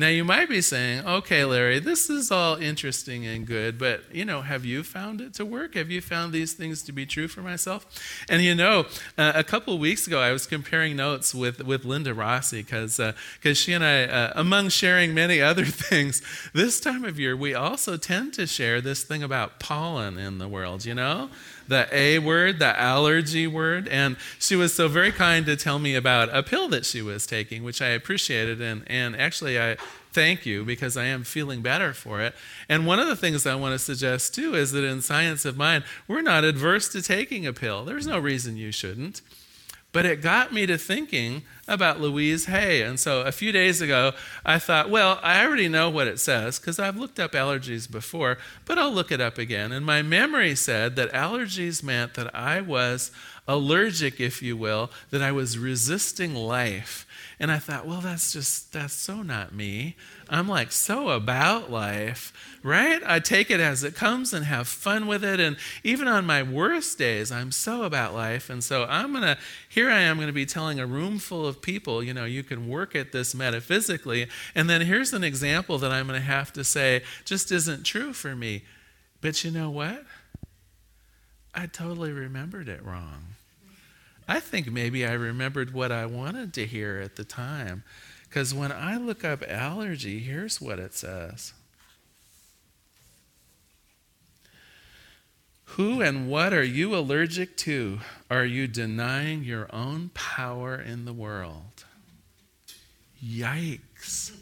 Now, 0.00 0.06
you 0.06 0.22
might 0.22 0.48
be 0.48 0.60
saying, 0.60 1.04
okay, 1.04 1.44
Larry, 1.44 1.80
this 1.80 2.08
is 2.08 2.30
all 2.30 2.54
interesting 2.54 3.26
and 3.26 3.44
good, 3.44 3.78
but, 3.78 4.04
you 4.12 4.24
know, 4.24 4.42
have 4.42 4.64
you 4.64 4.84
found 4.84 5.20
it 5.20 5.34
to 5.34 5.44
work? 5.44 5.74
Have 5.74 5.90
you 5.90 6.00
found 6.00 6.32
these 6.32 6.52
things 6.52 6.84
to 6.84 6.92
be 6.92 7.04
true 7.04 7.26
for 7.26 7.42
myself? 7.42 7.84
And, 8.28 8.40
you 8.40 8.54
know, 8.54 8.86
uh, 9.18 9.32
a 9.34 9.42
couple 9.42 9.74
of 9.74 9.80
weeks 9.80 10.06
ago, 10.06 10.20
I 10.20 10.30
was 10.30 10.46
comparing 10.46 10.94
notes 10.94 11.34
with, 11.34 11.64
with 11.64 11.84
Linda 11.84 12.14
Rossi 12.14 12.62
because 12.62 13.00
uh, 13.00 13.12
cause 13.42 13.58
she 13.58 13.72
and 13.72 13.84
I, 13.84 14.04
uh, 14.04 14.32
among 14.36 14.68
sharing 14.68 15.14
many 15.14 15.40
other 15.48 15.64
things, 15.64 16.22
this 16.54 16.78
time 16.78 17.04
of 17.04 17.18
year, 17.18 17.36
we 17.36 17.52
also 17.54 17.96
tend 17.96 18.34
to 18.34 18.46
share 18.46 18.80
this 18.80 19.02
thing 19.02 19.24
about 19.24 19.58
pollen 19.58 20.16
in 20.16 20.38
the 20.38 20.46
world, 20.46 20.84
you 20.84 20.94
know? 20.94 21.28
The 21.68 21.88
A 21.92 22.18
word, 22.18 22.58
the 22.58 22.78
allergy 22.78 23.46
word. 23.46 23.86
And 23.88 24.16
she 24.38 24.56
was 24.56 24.74
so 24.74 24.88
very 24.88 25.12
kind 25.12 25.46
to 25.46 25.56
tell 25.56 25.78
me 25.78 25.94
about 25.94 26.34
a 26.34 26.42
pill 26.42 26.68
that 26.70 26.84
she 26.84 27.02
was 27.02 27.26
taking, 27.26 27.62
which 27.62 27.80
I 27.80 27.88
appreciated. 27.88 28.60
And, 28.60 28.82
and 28.86 29.14
actually, 29.14 29.60
I 29.60 29.76
thank 30.12 30.44
you 30.44 30.64
because 30.64 30.96
I 30.96 31.04
am 31.04 31.22
feeling 31.24 31.62
better 31.62 31.92
for 31.92 32.20
it. 32.20 32.34
And 32.68 32.86
one 32.86 32.98
of 32.98 33.06
the 33.06 33.16
things 33.16 33.46
I 33.46 33.54
want 33.54 33.74
to 33.74 33.78
suggest 33.78 34.34
too 34.34 34.54
is 34.54 34.72
that 34.72 34.84
in 34.84 35.02
Science 35.02 35.44
of 35.44 35.56
Mind, 35.56 35.84
we're 36.08 36.22
not 36.22 36.44
adverse 36.44 36.88
to 36.88 37.02
taking 37.02 37.46
a 37.46 37.52
pill. 37.52 37.84
There's 37.84 38.06
no 38.06 38.18
reason 38.18 38.56
you 38.56 38.72
shouldn't. 38.72 39.20
But 39.98 40.06
it 40.06 40.22
got 40.22 40.52
me 40.52 40.64
to 40.66 40.78
thinking 40.78 41.42
about 41.66 42.00
Louise 42.00 42.44
Hay. 42.44 42.82
And 42.82 43.00
so 43.00 43.22
a 43.22 43.32
few 43.32 43.50
days 43.50 43.80
ago, 43.80 44.12
I 44.46 44.60
thought, 44.60 44.90
well, 44.90 45.18
I 45.24 45.44
already 45.44 45.68
know 45.68 45.90
what 45.90 46.06
it 46.06 46.20
says 46.20 46.60
because 46.60 46.78
I've 46.78 46.96
looked 46.96 47.18
up 47.18 47.32
allergies 47.32 47.90
before, 47.90 48.38
but 48.64 48.78
I'll 48.78 48.92
look 48.92 49.10
it 49.10 49.20
up 49.20 49.38
again. 49.38 49.72
And 49.72 49.84
my 49.84 50.02
memory 50.02 50.54
said 50.54 50.94
that 50.94 51.12
allergies 51.12 51.82
meant 51.82 52.14
that 52.14 52.32
I 52.32 52.60
was 52.60 53.10
allergic, 53.48 54.20
if 54.20 54.40
you 54.40 54.56
will, 54.56 54.92
that 55.10 55.20
I 55.20 55.32
was 55.32 55.58
resisting 55.58 56.32
life. 56.32 57.04
And 57.40 57.50
I 57.50 57.58
thought, 57.58 57.84
well, 57.84 58.00
that's 58.00 58.32
just, 58.32 58.72
that's 58.72 58.94
so 58.94 59.22
not 59.22 59.52
me. 59.52 59.96
I'm 60.30 60.46
like 60.46 60.72
so 60.72 61.08
about 61.08 61.70
life, 61.70 62.32
right? 62.62 63.00
I 63.06 63.18
take 63.18 63.50
it 63.50 63.60
as 63.60 63.82
it 63.82 63.94
comes 63.94 64.34
and 64.34 64.44
have 64.44 64.68
fun 64.68 65.06
with 65.06 65.24
it. 65.24 65.40
And 65.40 65.56
even 65.82 66.06
on 66.06 66.26
my 66.26 66.42
worst 66.42 66.98
days, 66.98 67.32
I'm 67.32 67.50
so 67.50 67.84
about 67.84 68.14
life. 68.14 68.50
And 68.50 68.62
so 68.62 68.84
I'm 68.84 69.12
going 69.12 69.22
to, 69.22 69.38
here 69.68 69.90
I 69.90 70.00
am 70.00 70.16
going 70.16 70.26
to 70.26 70.32
be 70.32 70.44
telling 70.44 70.78
a 70.78 70.86
room 70.86 71.18
full 71.18 71.46
of 71.46 71.62
people, 71.62 72.02
you 72.02 72.12
know, 72.12 72.26
you 72.26 72.42
can 72.42 72.68
work 72.68 72.94
at 72.94 73.12
this 73.12 73.34
metaphysically. 73.34 74.28
And 74.54 74.68
then 74.68 74.82
here's 74.82 75.12
an 75.12 75.24
example 75.24 75.78
that 75.78 75.90
I'm 75.90 76.06
going 76.06 76.20
to 76.20 76.26
have 76.26 76.52
to 76.54 76.64
say 76.64 77.02
just 77.24 77.50
isn't 77.50 77.84
true 77.84 78.12
for 78.12 78.36
me. 78.36 78.64
But 79.20 79.44
you 79.44 79.50
know 79.50 79.70
what? 79.70 80.04
I 81.54 81.66
totally 81.66 82.12
remembered 82.12 82.68
it 82.68 82.84
wrong. 82.84 83.34
I 84.28 84.40
think 84.40 84.70
maybe 84.70 85.06
I 85.06 85.12
remembered 85.12 85.72
what 85.72 85.90
I 85.90 86.04
wanted 86.04 86.52
to 86.54 86.66
hear 86.66 87.00
at 87.02 87.16
the 87.16 87.24
time. 87.24 87.82
Because 88.28 88.52
when 88.54 88.70
I 88.70 88.96
look 88.96 89.24
up 89.24 89.42
allergy, 89.48 90.18
here's 90.20 90.60
what 90.60 90.78
it 90.78 90.94
says 90.94 91.52
Who 95.76 96.02
and 96.02 96.28
what 96.28 96.52
are 96.52 96.64
you 96.64 96.94
allergic 96.94 97.56
to? 97.58 98.00
Are 98.30 98.44
you 98.44 98.66
denying 98.66 99.44
your 99.44 99.72
own 99.72 100.10
power 100.12 100.76
in 100.76 101.04
the 101.04 101.12
world? 101.12 101.84
Yikes. 103.24 104.32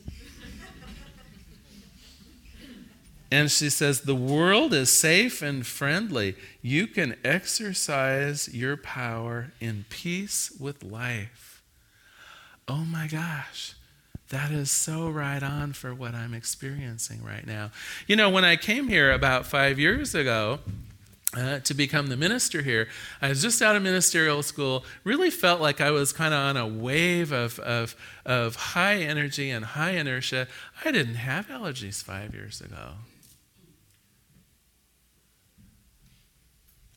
And 3.30 3.50
she 3.50 3.70
says, 3.70 4.02
The 4.02 4.14
world 4.14 4.72
is 4.72 4.90
safe 4.90 5.42
and 5.42 5.66
friendly. 5.66 6.36
You 6.62 6.86
can 6.86 7.16
exercise 7.24 8.48
your 8.54 8.76
power 8.76 9.52
in 9.60 9.84
peace 9.90 10.52
with 10.58 10.82
life. 10.84 11.45
Oh 12.68 12.84
my 12.84 13.06
gosh, 13.06 13.74
that 14.30 14.50
is 14.50 14.70
so 14.70 15.08
right 15.08 15.42
on 15.42 15.72
for 15.72 15.94
what 15.94 16.14
I'm 16.14 16.34
experiencing 16.34 17.22
right 17.22 17.46
now. 17.46 17.70
You 18.08 18.16
know, 18.16 18.28
when 18.28 18.44
I 18.44 18.56
came 18.56 18.88
here 18.88 19.12
about 19.12 19.46
five 19.46 19.78
years 19.78 20.14
ago, 20.14 20.58
uh, 21.36 21.58
to 21.60 21.74
become 21.74 22.06
the 22.06 22.16
minister 22.16 22.62
here. 22.62 22.88
I 23.20 23.28
was 23.28 23.42
just 23.42 23.60
out 23.60 23.76
of 23.76 23.82
ministerial 23.82 24.42
school, 24.42 24.84
really 25.04 25.28
felt 25.30 25.60
like 25.60 25.80
I 25.80 25.90
was 25.90 26.12
kind 26.12 26.32
of 26.32 26.40
on 26.40 26.56
a 26.56 26.66
wave 26.66 27.30
of, 27.30 27.58
of, 27.58 27.94
of 28.24 28.56
high 28.56 28.96
energy 28.96 29.50
and 29.50 29.64
high 29.64 29.90
inertia. 29.90 30.48
I 30.84 30.92
didn't 30.92 31.16
have 31.16 31.48
allergies 31.48 32.02
five 32.02 32.34
years 32.34 32.60
ago. 32.60 32.92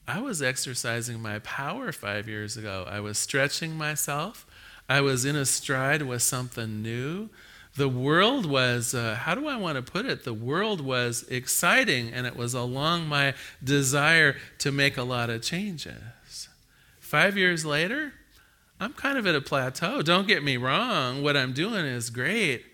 I 0.08 0.22
was 0.22 0.42
exercising 0.42 1.22
my 1.22 1.40
power 1.40 1.92
five 1.92 2.28
years 2.28 2.58
ago. 2.58 2.86
I 2.90 3.00
was 3.00 3.18
stretching 3.18 3.76
myself. 3.76 4.48
I 4.90 5.02
was 5.02 5.24
in 5.24 5.36
a 5.36 5.46
stride 5.46 6.02
with 6.02 6.24
something 6.24 6.82
new. 6.82 7.30
The 7.76 7.88
world 7.88 8.48
was, 8.48 8.96
uh, 8.96 9.16
how 9.16 9.36
do 9.36 9.48
I 9.48 9.56
want 9.56 9.76
to 9.76 9.92
put 9.92 10.08
it? 10.08 10.24
The 10.24 10.34
world 10.34 10.82
was 10.82 11.24
exciting 11.30 12.12
and 12.12 12.26
it 12.26 12.36
was 12.36 12.56
along 12.56 13.08
my 13.08 13.36
desire 13.64 14.36
to 14.58 14.72
make 14.72 14.98
a 14.98 15.04
lot 15.04 15.30
of 15.30 15.44
changes. 15.44 16.50
Five 17.00 17.38
years 17.38 17.66
later, 17.66 18.14
I'm 18.80 18.94
kind 18.94 19.18
of 19.18 19.28
at 19.28 19.36
a 19.36 19.42
plateau. 19.42 20.02
Don't 20.02 20.28
get 20.28 20.44
me 20.44 20.58
wrong, 20.58 21.22
what 21.22 21.38
I'm 21.38 21.54
doing 21.54 21.86
is 21.86 22.10
great. 22.10 22.66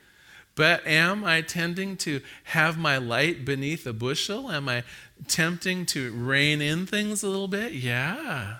But 0.55 0.87
am 0.87 1.25
I 1.25 1.41
tending 1.41 1.97
to 1.97 2.21
have 2.45 2.77
my 2.77 2.97
light 2.97 3.43
beneath 3.43 3.85
a 3.85 3.91
bushel? 3.91 4.49
Am 4.49 4.69
I 4.69 4.83
tempting 5.27 5.85
to 5.87 6.13
rein 6.13 6.61
in 6.61 6.85
things 6.85 7.23
a 7.23 7.27
little 7.27 7.49
bit? 7.49 7.73
Yeah. 7.73 8.59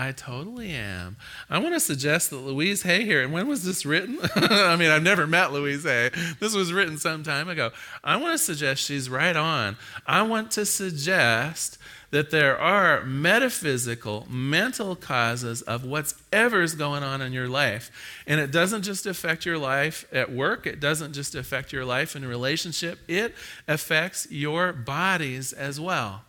I 0.00 0.12
totally 0.12 0.70
am. 0.70 1.18
I 1.50 1.58
want 1.58 1.74
to 1.74 1.80
suggest 1.80 2.30
that 2.30 2.38
Louise 2.38 2.84
Hay 2.84 3.04
here, 3.04 3.22
and 3.22 3.34
when 3.34 3.46
was 3.46 3.64
this 3.64 3.84
written? 3.84 4.18
I 4.34 4.74
mean, 4.76 4.90
I've 4.90 5.02
never 5.02 5.26
met 5.26 5.52
Louise 5.52 5.84
Hay. 5.84 6.10
This 6.40 6.54
was 6.54 6.72
written 6.72 6.96
some 6.96 7.22
time 7.22 7.50
ago. 7.50 7.70
I 8.02 8.16
want 8.16 8.32
to 8.32 8.42
suggest 8.42 8.82
she's 8.82 9.10
right 9.10 9.36
on. 9.36 9.76
I 10.06 10.22
want 10.22 10.52
to 10.52 10.64
suggest 10.64 11.76
that 12.12 12.30
there 12.30 12.58
are 12.58 13.04
metaphysical, 13.04 14.26
mental 14.30 14.96
causes 14.96 15.60
of 15.60 15.84
whatever's 15.84 16.74
going 16.74 17.02
on 17.02 17.20
in 17.20 17.34
your 17.34 17.48
life. 17.48 17.90
And 18.26 18.40
it 18.40 18.50
doesn't 18.50 18.84
just 18.84 19.04
affect 19.04 19.44
your 19.44 19.58
life 19.58 20.06
at 20.10 20.32
work, 20.32 20.66
it 20.66 20.80
doesn't 20.80 21.12
just 21.12 21.34
affect 21.34 21.74
your 21.74 21.84
life 21.84 22.16
in 22.16 22.24
a 22.24 22.28
relationship, 22.28 23.00
it 23.06 23.34
affects 23.68 24.26
your 24.30 24.72
bodies 24.72 25.52
as 25.52 25.78
well. 25.78 26.22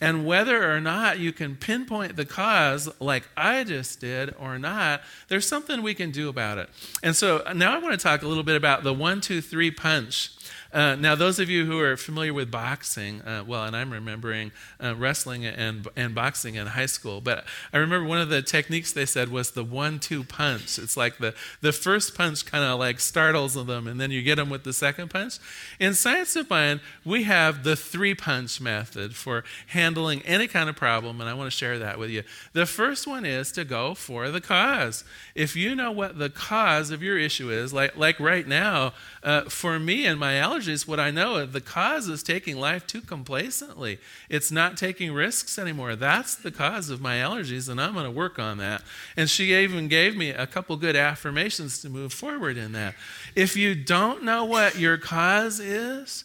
And 0.00 0.24
whether 0.24 0.72
or 0.72 0.80
not 0.80 1.18
you 1.18 1.32
can 1.32 1.56
pinpoint 1.56 2.16
the 2.16 2.24
cause, 2.24 2.88
like 3.00 3.28
I 3.36 3.64
just 3.64 4.00
did, 4.00 4.34
or 4.38 4.58
not, 4.58 5.02
there's 5.26 5.46
something 5.46 5.82
we 5.82 5.94
can 5.94 6.12
do 6.12 6.28
about 6.28 6.58
it. 6.58 6.68
And 7.02 7.16
so 7.16 7.42
uh, 7.44 7.52
now 7.52 7.74
I 7.74 7.78
want 7.78 7.98
to 7.98 8.02
talk 8.02 8.22
a 8.22 8.28
little 8.28 8.44
bit 8.44 8.56
about 8.56 8.84
the 8.84 8.94
one, 8.94 9.20
two, 9.20 9.40
three 9.40 9.70
punch 9.70 10.30
uh, 10.72 10.94
now, 10.94 11.14
those 11.14 11.38
of 11.38 11.48
you 11.48 11.64
who 11.64 11.78
are 11.80 11.96
familiar 11.96 12.34
with 12.34 12.50
boxing, 12.50 13.22
uh, 13.22 13.44
well, 13.46 13.64
and 13.64 13.74
I'm 13.74 13.92
remembering 13.92 14.52
uh, 14.82 14.94
wrestling 14.96 15.46
and, 15.46 15.86
and 15.96 16.14
boxing 16.14 16.56
in 16.56 16.66
high 16.66 16.86
school, 16.86 17.20
but 17.20 17.44
I 17.72 17.78
remember 17.78 18.06
one 18.06 18.20
of 18.20 18.28
the 18.28 18.42
techniques 18.42 18.92
they 18.92 19.06
said 19.06 19.30
was 19.30 19.52
the 19.52 19.64
one 19.64 19.98
two 19.98 20.24
punch. 20.24 20.78
It's 20.78 20.96
like 20.96 21.18
the, 21.18 21.34
the 21.60 21.72
first 21.72 22.14
punch 22.16 22.46
kind 22.46 22.64
of 22.64 22.78
like 22.78 23.00
startles 23.00 23.54
them, 23.54 23.86
and 23.86 24.00
then 24.00 24.10
you 24.10 24.22
get 24.22 24.36
them 24.36 24.50
with 24.50 24.64
the 24.64 24.72
second 24.72 25.08
punch. 25.10 25.38
In 25.80 25.94
Science 25.94 26.36
of 26.36 26.50
Mind, 26.50 26.80
we 27.04 27.24
have 27.24 27.64
the 27.64 27.76
three 27.76 28.14
punch 28.14 28.60
method 28.60 29.16
for 29.16 29.44
handling 29.68 30.22
any 30.22 30.46
kind 30.46 30.68
of 30.68 30.76
problem, 30.76 31.20
and 31.20 31.28
I 31.28 31.34
want 31.34 31.50
to 31.50 31.56
share 31.56 31.78
that 31.78 31.98
with 31.98 32.10
you. 32.10 32.22
The 32.52 32.66
first 32.66 33.06
one 33.06 33.24
is 33.24 33.52
to 33.52 33.64
go 33.64 33.94
for 33.94 34.30
the 34.30 34.40
cause. 34.40 35.04
If 35.34 35.56
you 35.56 35.74
know 35.74 35.92
what 35.92 36.18
the 36.18 36.30
cause 36.30 36.90
of 36.90 37.02
your 37.02 37.18
issue 37.18 37.50
is, 37.50 37.72
like, 37.72 37.96
like 37.96 38.20
right 38.20 38.46
now, 38.46 38.92
uh, 39.22 39.42
for 39.42 39.78
me 39.78 40.06
and 40.06 40.18
my 40.18 40.37
allergies, 40.38 40.88
what 40.88 40.98
I 40.98 41.10
know 41.10 41.36
of 41.36 41.52
the 41.52 41.60
cause 41.60 42.08
is 42.08 42.22
taking 42.22 42.56
life 42.56 42.86
too 42.86 43.00
complacently. 43.00 43.98
It's 44.28 44.50
not 44.50 44.76
taking 44.76 45.12
risks 45.12 45.58
anymore. 45.58 45.96
That's 45.96 46.34
the 46.34 46.50
cause 46.50 46.90
of 46.90 47.00
my 47.00 47.16
allergies, 47.16 47.68
and 47.68 47.80
I'm 47.80 47.92
going 47.92 48.04
to 48.04 48.10
work 48.10 48.38
on 48.38 48.58
that. 48.58 48.82
And 49.16 49.28
she 49.28 49.54
even 49.54 49.88
gave 49.88 50.16
me 50.16 50.30
a 50.30 50.46
couple 50.46 50.76
good 50.76 50.96
affirmations 50.96 51.80
to 51.82 51.88
move 51.88 52.12
forward 52.12 52.56
in 52.56 52.72
that. 52.72 52.94
If 53.34 53.56
you 53.56 53.74
don't 53.74 54.22
know 54.22 54.44
what 54.44 54.78
your 54.78 54.96
cause 54.96 55.60
is, 55.60 56.24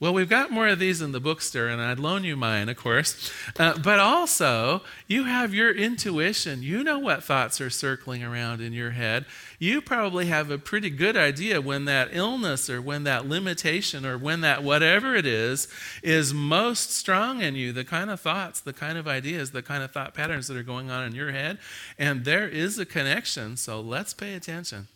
well, 0.00 0.14
we've 0.14 0.30
got 0.30 0.50
more 0.50 0.66
of 0.66 0.78
these 0.78 1.02
in 1.02 1.12
the 1.12 1.20
bookstore, 1.20 1.68
and 1.68 1.78
I'd 1.78 1.98
loan 1.98 2.24
you 2.24 2.34
mine, 2.34 2.70
of 2.70 2.78
course. 2.78 3.30
Uh, 3.58 3.76
but 3.76 3.98
also, 3.98 4.80
you 5.06 5.24
have 5.24 5.52
your 5.52 5.70
intuition. 5.70 6.62
You 6.62 6.82
know 6.82 6.98
what 6.98 7.22
thoughts 7.22 7.60
are 7.60 7.68
circling 7.68 8.24
around 8.24 8.62
in 8.62 8.72
your 8.72 8.92
head. 8.92 9.26
You 9.58 9.82
probably 9.82 10.24
have 10.24 10.50
a 10.50 10.56
pretty 10.56 10.88
good 10.88 11.18
idea 11.18 11.60
when 11.60 11.84
that 11.84 12.08
illness 12.12 12.70
or 12.70 12.80
when 12.80 13.04
that 13.04 13.28
limitation 13.28 14.06
or 14.06 14.16
when 14.16 14.40
that 14.40 14.62
whatever 14.62 15.14
it 15.14 15.26
is 15.26 15.68
is 16.02 16.32
most 16.32 16.92
strong 16.92 17.42
in 17.42 17.54
you, 17.54 17.70
the 17.70 17.84
kind 17.84 18.08
of 18.08 18.20
thoughts, 18.20 18.58
the 18.58 18.72
kind 18.72 18.96
of 18.96 19.06
ideas, 19.06 19.50
the 19.50 19.62
kind 19.62 19.82
of 19.82 19.90
thought 19.90 20.14
patterns 20.14 20.48
that 20.48 20.56
are 20.56 20.62
going 20.62 20.90
on 20.90 21.04
in 21.04 21.14
your 21.14 21.30
head. 21.30 21.58
And 21.98 22.24
there 22.24 22.48
is 22.48 22.78
a 22.78 22.86
connection, 22.86 23.58
so 23.58 23.82
let's 23.82 24.14
pay 24.14 24.32
attention. 24.32 24.88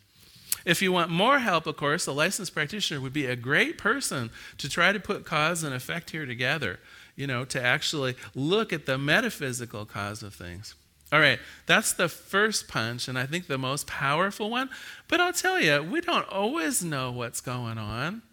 If 0.65 0.81
you 0.81 0.91
want 0.91 1.11
more 1.11 1.39
help, 1.39 1.67
of 1.67 1.77
course, 1.77 2.07
a 2.07 2.11
licensed 2.11 2.53
practitioner 2.53 2.99
would 2.99 3.13
be 3.13 3.27
a 3.27 3.35
great 3.35 3.77
person 3.77 4.31
to 4.57 4.67
try 4.67 4.91
to 4.91 4.99
put 4.99 5.23
cause 5.23 5.63
and 5.63 5.73
effect 5.73 6.09
here 6.09 6.25
together, 6.25 6.79
you 7.15 7.27
know, 7.27 7.45
to 7.45 7.61
actually 7.61 8.15
look 8.33 8.73
at 8.73 8.87
the 8.87 8.97
metaphysical 8.97 9.85
cause 9.85 10.23
of 10.23 10.33
things. 10.33 10.73
All 11.11 11.19
right, 11.19 11.39
that's 11.67 11.93
the 11.93 12.09
first 12.09 12.67
punch, 12.67 13.07
and 13.07 13.17
I 13.17 13.27
think 13.27 13.45
the 13.45 13.59
most 13.59 13.85
powerful 13.85 14.49
one. 14.49 14.69
But 15.07 15.21
I'll 15.21 15.33
tell 15.33 15.61
you, 15.61 15.83
we 15.83 16.01
don't 16.01 16.27
always 16.29 16.83
know 16.83 17.11
what's 17.11 17.41
going 17.41 17.77
on. 17.77 18.23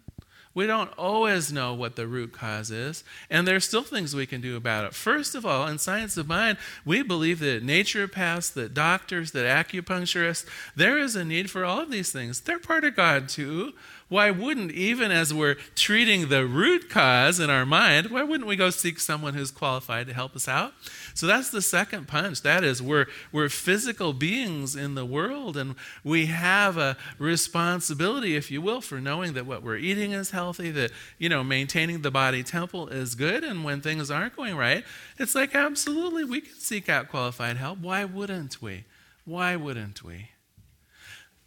We 0.55 0.67
don't 0.67 0.91
always 0.97 1.51
know 1.51 1.73
what 1.73 1.95
the 1.95 2.05
root 2.05 2.31
cause 2.31 2.69
is, 2.69 3.03
and 3.29 3.47
there's 3.47 3.65
still 3.65 3.81
things 3.81 4.15
we 4.15 4.27
can 4.27 4.39
do 4.39 4.55
about 4.55 4.85
it. 4.85 4.93
First 4.93 5.33
of 5.33 5.45
all, 5.45 5.67
in 5.67 5.79
Science 5.79 6.15
of 6.15 6.27
Mind, 6.27 6.59
we 6.85 7.01
believe 7.01 7.39
that 7.39 7.65
naturopaths, 7.65 8.53
that 8.53 8.73
doctors, 8.73 9.31
that 9.31 9.45
acupuncturists, 9.45 10.45
there 10.75 10.99
is 10.99 11.15
a 11.15 11.25
need 11.25 11.49
for 11.49 11.65
all 11.65 11.79
of 11.79 11.89
these 11.89 12.11
things. 12.11 12.41
They're 12.41 12.59
part 12.59 12.83
of 12.83 12.95
God 12.95 13.29
too. 13.29 13.73
Why 14.13 14.29
wouldn't, 14.29 14.71
even 14.73 15.09
as 15.09 15.33
we're 15.33 15.55
treating 15.73 16.29
the 16.29 16.45
root 16.45 16.87
cause 16.87 17.39
in 17.39 17.49
our 17.49 17.65
mind, 17.65 18.11
why 18.11 18.21
wouldn't 18.21 18.47
we 18.47 18.55
go 18.55 18.69
seek 18.69 18.99
someone 18.99 19.33
who's 19.33 19.49
qualified 19.49 20.05
to 20.05 20.13
help 20.13 20.35
us 20.35 20.47
out? 20.47 20.73
So 21.15 21.25
that's 21.25 21.49
the 21.49 21.63
second 21.63 22.07
punch. 22.07 22.43
That 22.43 22.63
is, 22.63 22.79
we're, 22.79 23.07
we're 23.31 23.49
physical 23.49 24.13
beings 24.13 24.75
in 24.75 24.93
the 24.93 25.03
world, 25.03 25.57
and 25.57 25.73
we 26.03 26.27
have 26.27 26.77
a 26.77 26.95
responsibility, 27.17 28.35
if 28.35 28.51
you 28.51 28.61
will, 28.61 28.81
for 28.81 29.01
knowing 29.01 29.33
that 29.33 29.47
what 29.47 29.63
we're 29.63 29.77
eating 29.77 30.11
is 30.11 30.29
healthy, 30.29 30.69
that, 30.69 30.91
you 31.17 31.27
know, 31.27 31.43
maintaining 31.43 32.03
the 32.03 32.11
body 32.11 32.43
temple 32.43 32.89
is 32.89 33.15
good, 33.15 33.43
and 33.43 33.63
when 33.63 33.81
things 33.81 34.11
aren't 34.11 34.35
going 34.35 34.55
right, 34.55 34.83
it's 35.17 35.33
like, 35.33 35.55
absolutely, 35.55 36.23
we 36.23 36.41
can 36.41 36.53
seek 36.53 36.87
out 36.87 37.09
qualified 37.09 37.57
help. 37.57 37.79
Why 37.79 38.05
wouldn't 38.05 38.61
we? 38.61 38.83
Why 39.25 39.55
wouldn't 39.55 40.03
we? 40.03 40.29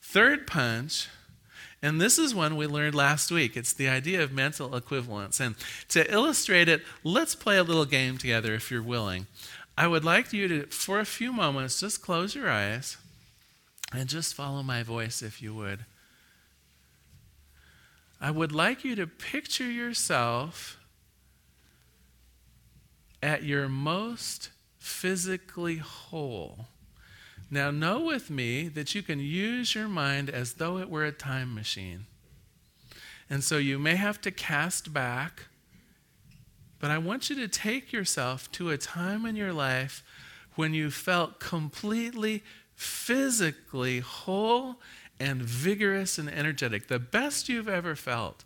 Third 0.02 0.48
punch 0.48 1.10
and 1.86 2.00
this 2.00 2.18
is 2.18 2.34
one 2.34 2.56
we 2.56 2.66
learned 2.66 2.96
last 2.96 3.30
week. 3.30 3.56
It's 3.56 3.72
the 3.72 3.88
idea 3.88 4.20
of 4.20 4.32
mental 4.32 4.74
equivalence. 4.74 5.38
And 5.38 5.54
to 5.90 6.12
illustrate 6.12 6.68
it, 6.68 6.82
let's 7.04 7.36
play 7.36 7.58
a 7.58 7.62
little 7.62 7.84
game 7.84 8.18
together 8.18 8.54
if 8.54 8.72
you're 8.72 8.82
willing. 8.82 9.28
I 9.78 9.86
would 9.86 10.04
like 10.04 10.32
you 10.32 10.48
to, 10.48 10.66
for 10.66 10.98
a 10.98 11.04
few 11.04 11.32
moments, 11.32 11.78
just 11.78 12.02
close 12.02 12.34
your 12.34 12.50
eyes 12.50 12.96
and 13.92 14.08
just 14.08 14.34
follow 14.34 14.64
my 14.64 14.82
voice 14.82 15.22
if 15.22 15.40
you 15.40 15.54
would. 15.54 15.84
I 18.20 18.32
would 18.32 18.50
like 18.50 18.84
you 18.84 18.96
to 18.96 19.06
picture 19.06 19.70
yourself 19.70 20.78
at 23.22 23.44
your 23.44 23.68
most 23.68 24.50
physically 24.80 25.76
whole. 25.76 26.66
Now, 27.50 27.70
know 27.70 28.00
with 28.00 28.28
me 28.28 28.68
that 28.68 28.94
you 28.94 29.02
can 29.02 29.20
use 29.20 29.74
your 29.74 29.88
mind 29.88 30.28
as 30.28 30.54
though 30.54 30.78
it 30.78 30.90
were 30.90 31.04
a 31.04 31.12
time 31.12 31.54
machine. 31.54 32.06
And 33.30 33.42
so 33.42 33.58
you 33.58 33.78
may 33.78 33.96
have 33.96 34.20
to 34.22 34.30
cast 34.30 34.92
back, 34.92 35.44
but 36.80 36.90
I 36.90 36.98
want 36.98 37.30
you 37.30 37.36
to 37.36 37.48
take 37.48 37.92
yourself 37.92 38.50
to 38.52 38.70
a 38.70 38.78
time 38.78 39.24
in 39.26 39.36
your 39.36 39.52
life 39.52 40.02
when 40.56 40.74
you 40.74 40.90
felt 40.90 41.38
completely 41.38 42.42
physically 42.74 44.00
whole 44.00 44.76
and 45.18 45.40
vigorous 45.40 46.18
and 46.18 46.28
energetic, 46.28 46.88
the 46.88 46.98
best 46.98 47.48
you've 47.48 47.68
ever 47.68 47.94
felt. 47.94 48.44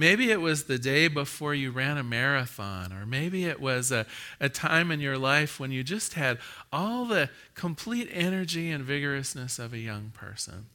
Maybe 0.00 0.30
it 0.30 0.40
was 0.40 0.64
the 0.64 0.78
day 0.78 1.08
before 1.08 1.54
you 1.54 1.70
ran 1.70 1.98
a 1.98 2.02
marathon, 2.02 2.90
or 2.90 3.04
maybe 3.04 3.44
it 3.44 3.60
was 3.60 3.92
a, 3.92 4.06
a 4.40 4.48
time 4.48 4.90
in 4.90 4.98
your 4.98 5.18
life 5.18 5.60
when 5.60 5.72
you 5.72 5.84
just 5.84 6.14
had 6.14 6.38
all 6.72 7.04
the 7.04 7.28
complete 7.54 8.08
energy 8.10 8.70
and 8.70 8.82
vigorousness 8.82 9.58
of 9.58 9.74
a 9.74 9.78
young 9.78 10.10
person. 10.14 10.68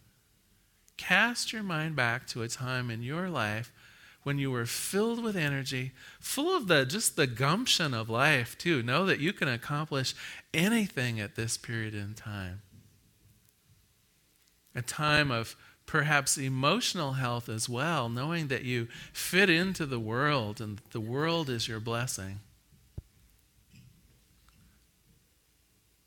Cast 0.98 1.52
your 1.52 1.64
mind 1.64 1.96
back 1.96 2.28
to 2.28 2.44
a 2.44 2.48
time 2.48 2.92
in 2.92 3.02
your 3.02 3.28
life 3.28 3.72
when 4.22 4.38
you 4.38 4.52
were 4.52 4.68
filled 4.68 5.24
with 5.24 5.36
energy, 5.36 5.94
full 6.20 6.56
of 6.56 6.68
the 6.68 6.86
just 6.86 7.16
the 7.16 7.26
gumption 7.26 7.96
of 7.96 8.12
life 8.12 8.56
too. 8.60 8.84
Know 8.84 9.08
that 9.08 9.20
you 9.20 9.34
can 9.34 9.48
accomplish 9.48 10.14
anything 10.54 11.20
at 11.20 11.36
this 11.36 11.58
period 11.58 11.96
in 11.96 12.14
time. 12.14 12.62
A 14.76 14.84
time 14.84 15.32
of 15.32 15.56
perhaps 15.86 16.38
emotional 16.38 17.14
health 17.14 17.48
as 17.48 17.70
well, 17.70 18.10
knowing 18.10 18.48
that 18.48 18.64
you 18.64 18.88
fit 19.14 19.50
into 19.50 19.86
the 19.86 20.00
world 20.00 20.60
and 20.60 20.82
the 20.92 21.00
world 21.00 21.50
is 21.50 21.68
your 21.68 21.80
blessing. 21.80 22.40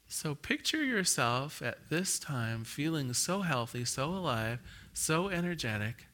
So 0.08 0.34
picture 0.34 0.82
yourself 0.82 1.62
at 1.62 1.90
this 1.90 2.18
time 2.18 2.64
feeling 2.64 3.12
so 3.12 3.42
healthy, 3.42 3.84
so 3.84 4.06
alive, 4.06 4.58
so 4.92 5.28
energetic. 5.28 6.06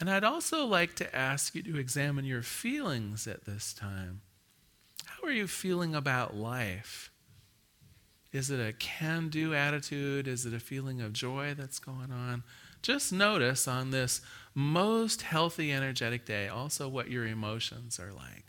And 0.00 0.10
I'd 0.10 0.24
also 0.24 0.64
like 0.66 0.94
to 0.96 1.16
ask 1.16 1.54
you 1.54 1.62
to 1.62 1.78
examine 1.78 2.24
your 2.24 2.42
feelings 2.42 3.26
at 3.26 3.44
this 3.44 3.72
time. 3.72 4.20
How 5.06 5.26
are 5.26 5.32
you 5.32 5.46
feeling 5.46 5.94
about 5.94 6.36
life? 6.36 7.10
Is 8.32 8.50
it 8.50 8.60
a 8.60 8.72
can 8.72 9.28
do 9.28 9.54
attitude? 9.54 10.28
Is 10.28 10.44
it 10.44 10.52
a 10.52 10.60
feeling 10.60 11.00
of 11.00 11.12
joy 11.12 11.54
that's 11.56 11.78
going 11.78 12.12
on? 12.12 12.42
Just 12.82 13.12
notice 13.12 13.66
on 13.66 13.90
this 13.90 14.20
most 14.54 15.22
healthy, 15.22 15.72
energetic 15.72 16.26
day 16.26 16.48
also 16.48 16.88
what 16.88 17.10
your 17.10 17.26
emotions 17.26 17.98
are 17.98 18.12
like. 18.12 18.44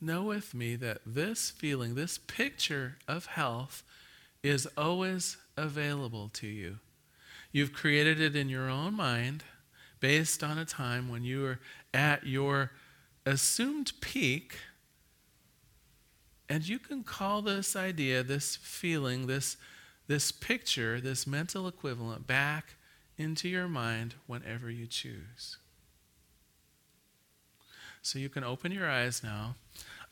Know 0.00 0.22
with 0.22 0.54
me 0.54 0.76
that 0.76 1.00
this 1.04 1.50
feeling, 1.50 1.94
this 1.94 2.18
picture 2.18 2.98
of 3.08 3.26
health, 3.26 3.82
is 4.42 4.68
always 4.76 5.36
available 5.56 6.28
to 6.34 6.46
you. 6.46 6.78
You've 7.50 7.72
created 7.72 8.20
it 8.20 8.36
in 8.36 8.48
your 8.48 8.68
own 8.68 8.94
mind 8.94 9.42
based 10.00 10.44
on 10.44 10.58
a 10.58 10.64
time 10.64 11.08
when 11.08 11.24
you 11.24 11.42
were 11.42 11.58
at 11.92 12.26
your 12.26 12.72
assumed 13.26 13.92
peak. 14.00 14.56
And 16.48 16.66
you 16.66 16.78
can 16.78 17.02
call 17.02 17.42
this 17.42 17.76
idea, 17.76 18.22
this 18.22 18.56
feeling, 18.56 19.26
this, 19.26 19.56
this 20.06 20.32
picture, 20.32 21.00
this 21.00 21.26
mental 21.26 21.68
equivalent 21.68 22.26
back 22.26 22.74
into 23.18 23.48
your 23.48 23.68
mind 23.68 24.14
whenever 24.26 24.70
you 24.70 24.86
choose. 24.86 25.58
So 28.00 28.18
you 28.18 28.28
can 28.28 28.44
open 28.44 28.72
your 28.72 28.88
eyes 28.88 29.22
now. 29.22 29.56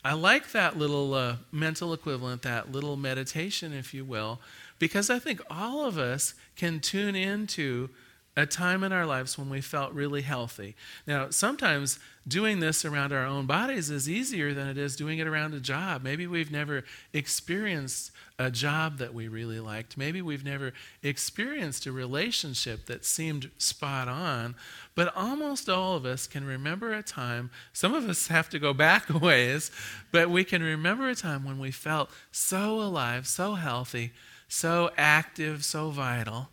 I 0.03 0.13
like 0.13 0.51
that 0.51 0.77
little 0.77 1.13
uh, 1.13 1.37
mental 1.51 1.93
equivalent, 1.93 2.43
that 2.43 2.71
little 2.71 2.95
meditation, 2.95 3.73
if 3.73 3.93
you 3.93 4.05
will, 4.05 4.39
because 4.77 5.09
I 5.09 5.19
think 5.19 5.41
all 5.49 5.85
of 5.85 5.97
us 5.97 6.35
can 6.55 6.79
tune 6.79 7.15
into 7.15 7.89
a 8.37 8.45
time 8.45 8.83
in 8.83 8.93
our 8.93 9.07
lives 9.07 9.35
when 9.35 9.49
we 9.49 9.59
felt 9.59 9.91
really 9.93 10.21
healthy. 10.21 10.75
Now, 11.07 11.31
sometimes 11.31 11.97
doing 12.27 12.59
this 12.59 12.85
around 12.85 13.11
our 13.11 13.25
own 13.25 13.47
bodies 13.47 13.89
is 13.89 14.07
easier 14.07 14.53
than 14.53 14.67
it 14.67 14.77
is 14.77 14.95
doing 14.95 15.17
it 15.17 15.25
around 15.25 15.55
a 15.55 15.59
job. 15.59 16.03
Maybe 16.03 16.27
we've 16.27 16.51
never 16.51 16.83
experienced 17.13 18.11
a 18.37 18.51
job 18.51 18.99
that 18.99 19.15
we 19.15 19.27
really 19.27 19.59
liked. 19.59 19.97
Maybe 19.97 20.21
we've 20.21 20.45
never 20.45 20.71
experienced 21.01 21.87
a 21.87 21.91
relationship 21.91 22.85
that 22.85 23.05
seemed 23.05 23.49
spot 23.57 24.07
on. 24.07 24.53
But 24.93 25.15
almost 25.17 25.67
all 25.67 25.95
of 25.95 26.05
us 26.05 26.27
can 26.27 26.45
remember 26.45 26.93
a 26.93 27.01
time, 27.01 27.49
some 27.73 27.95
of 27.95 28.07
us 28.07 28.27
have 28.27 28.49
to 28.49 28.59
go 28.59 28.71
back 28.71 29.09
a 29.09 29.17
ways, 29.17 29.71
but 30.11 30.29
we 30.29 30.43
can 30.43 30.61
remember 30.61 31.09
a 31.09 31.15
time 31.15 31.43
when 31.43 31.57
we 31.57 31.71
felt 31.71 32.11
so 32.31 32.79
alive, 32.79 33.25
so 33.25 33.55
healthy, 33.55 34.11
so 34.47 34.91
active, 34.95 35.65
so 35.65 35.89
vital 35.89 36.49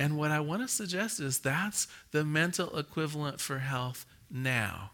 and 0.00 0.16
what 0.16 0.30
I 0.30 0.40
want 0.40 0.62
to 0.62 0.68
suggest 0.68 1.20
is 1.20 1.40
that's 1.40 1.86
the 2.10 2.24
mental 2.24 2.78
equivalent 2.78 3.38
for 3.38 3.58
health 3.58 4.06
now. 4.30 4.92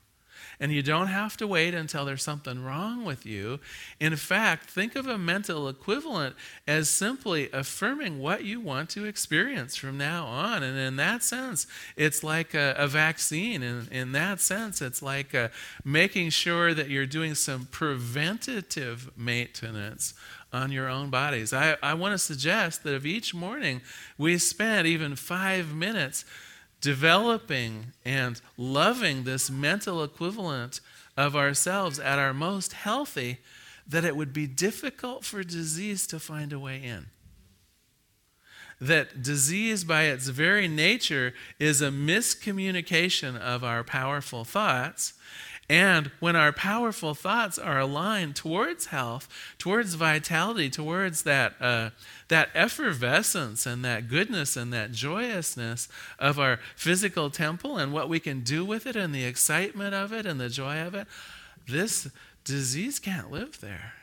And 0.59 0.73
you 0.73 0.83
don't 0.83 1.07
have 1.07 1.37
to 1.37 1.47
wait 1.47 1.75
until 1.75 2.05
there's 2.05 2.25
something 2.25 2.65
wrong 2.65 3.05
with 3.05 3.25
you. 3.25 3.61
In 4.01 4.17
fact, 4.17 4.69
think 4.69 4.97
of 4.97 5.07
a 5.07 5.17
mental 5.17 5.69
equivalent 5.69 6.35
as 6.67 6.91
simply 6.91 7.49
affirming 7.53 8.19
what 8.19 8.45
you 8.45 8.61
want 8.61 8.91
to 8.91 9.05
experience 9.05 9.77
from 9.77 9.97
now 9.97 10.27
on. 10.27 10.65
And 10.65 10.77
in 10.77 10.97
that 10.97 11.23
sense, 11.23 11.69
it's 11.95 12.25
like 12.25 12.53
a, 12.53 12.75
a 12.77 12.89
vaccine. 12.89 13.63
In, 13.63 13.87
in 13.93 14.13
that 14.13 14.41
sense, 14.41 14.83
it's 14.83 15.03
like 15.03 15.35
uh, 15.35 15.49
making 15.85 16.31
sure 16.31 16.75
that 16.75 16.91
you're 16.91 17.07
doing 17.07 17.37
some 17.37 17.67
preventative 17.71 19.11
maintenance 19.17 20.15
on 20.53 20.73
your 20.73 20.89
own 20.89 21.11
bodies. 21.11 21.53
I, 21.53 21.77
I 21.83 21.95
want 21.95 22.13
to 22.13 22.19
suggest 22.19 22.85
that 22.85 22.95
if 22.95 23.05
each 23.05 23.35
morning 23.35 23.83
we 24.17 24.39
spend 24.39 24.87
even 24.87 25.17
five 25.17 25.75
minutes 25.75 26.25
developing 26.81 27.87
and 28.05 28.41
loving 28.57 29.25
this 29.25 29.51
mental 29.51 30.05
equivalent 30.05 30.81
of 31.17 31.35
ourselves 31.35 31.99
at 31.99 32.19
our 32.19 32.35
most 32.35 32.75
healthy, 32.75 33.39
that 33.87 34.05
it 34.05 34.17
would 34.17 34.33
be 34.33 34.47
difficult 34.47 35.25
for 35.25 35.43
disease 35.43 36.07
to 36.09 36.19
find 36.19 36.53
a 36.53 36.59
way 36.59 36.83
in. 36.83 37.07
That 38.79 39.23
disease, 39.23 39.85
by 39.85 40.05
its 40.05 40.29
very 40.29 40.69
nature, 40.69 41.33
is 41.59 41.81
a 41.81 41.89
miscommunication 41.89 43.39
of 43.39 43.65
our 43.65 43.83
powerful 43.83 44.45
thoughts 44.45 45.15
and 45.69 46.13
when 46.21 46.37
our 46.37 46.53
powerful 46.53 47.15
thoughts 47.15 47.59
are 47.59 47.81
aligned 47.81 48.37
towards 48.37 48.87
health, 48.87 49.29
towards 49.59 49.95
vitality, 49.95 50.71
towards 50.71 51.23
that, 51.23 51.55
uh, 51.61 51.91
that 52.29 52.51
effervescence 52.55 53.67
and 53.67 53.85
that 53.85 54.09
goodness 54.09 54.57
and 54.57 54.73
that 54.73 54.93
joyousness 54.93 55.89
of 56.19 56.39
our 56.39 56.61
physical 56.77 57.31
temple 57.31 57.79
and 57.79 57.93
what 57.93 58.09
we 58.09 58.21
can 58.21 58.43
do 58.43 58.65
with 58.65 58.87
it 58.87 58.95
and 58.95 59.13
the 59.13 59.25
excitement 59.25 59.95
of 59.95 60.13
it 60.13 60.25
and 60.25 60.41
the 60.41 60.49
joy 60.49 60.81
of 60.81 60.95
it, 60.95 61.09
this 61.67 62.09
disease 62.45 63.01
can't 63.01 63.33
live 63.33 63.61
there. 63.61 63.95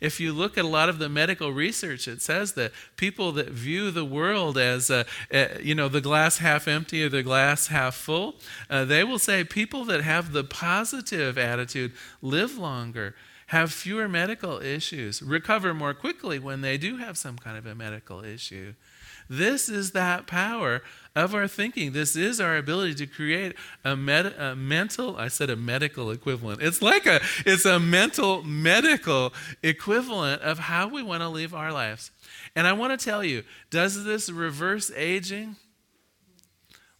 If 0.00 0.20
you 0.20 0.32
look 0.32 0.58
at 0.58 0.64
a 0.64 0.68
lot 0.68 0.88
of 0.88 0.98
the 0.98 1.08
medical 1.08 1.52
research, 1.52 2.08
it 2.08 2.22
says 2.22 2.52
that 2.54 2.72
people 2.96 3.32
that 3.32 3.50
view 3.50 3.90
the 3.90 4.04
world 4.04 4.58
as, 4.58 4.90
uh, 4.90 5.04
uh, 5.32 5.46
you 5.60 5.74
know, 5.74 5.88
the 5.88 6.00
glass 6.00 6.38
half 6.38 6.68
empty 6.68 7.04
or 7.04 7.08
the 7.08 7.22
glass 7.22 7.68
half 7.68 7.94
full, 7.94 8.36
uh, 8.68 8.84
they 8.84 9.04
will 9.04 9.18
say 9.18 9.44
people 9.44 9.84
that 9.84 10.02
have 10.02 10.32
the 10.32 10.44
positive 10.44 11.38
attitude 11.38 11.92
live 12.22 12.58
longer 12.58 13.14
have 13.48 13.72
fewer 13.72 14.08
medical 14.08 14.60
issues, 14.60 15.22
recover 15.22 15.74
more 15.74 15.94
quickly 15.94 16.38
when 16.38 16.60
they 16.60 16.78
do 16.78 16.96
have 16.96 17.18
some 17.18 17.36
kind 17.36 17.58
of 17.58 17.66
a 17.66 17.74
medical 17.74 18.24
issue. 18.24 18.74
This 19.28 19.68
is 19.68 19.92
that 19.92 20.26
power 20.26 20.82
of 21.16 21.34
our 21.34 21.46
thinking. 21.46 21.92
This 21.92 22.16
is 22.16 22.40
our 22.40 22.56
ability 22.56 22.94
to 22.96 23.06
create 23.06 23.54
a, 23.84 23.96
med- 23.96 24.34
a, 24.38 24.56
mental, 24.56 25.16
I 25.16 25.28
said 25.28 25.50
a 25.50 25.56
medical 25.56 26.10
equivalent. 26.10 26.60
It's 26.62 26.82
like 26.82 27.06
a, 27.06 27.20
it's 27.46 27.64
a 27.64 27.78
mental, 27.78 28.42
medical 28.42 29.32
equivalent 29.62 30.42
of 30.42 30.58
how 30.58 30.88
we 30.88 31.02
want 31.02 31.22
to 31.22 31.28
live 31.28 31.54
our 31.54 31.72
lives. 31.72 32.10
And 32.56 32.66
I 32.66 32.72
want 32.72 32.98
to 32.98 33.04
tell 33.04 33.24
you, 33.24 33.44
does 33.70 34.04
this 34.04 34.30
reverse 34.30 34.90
aging? 34.94 35.56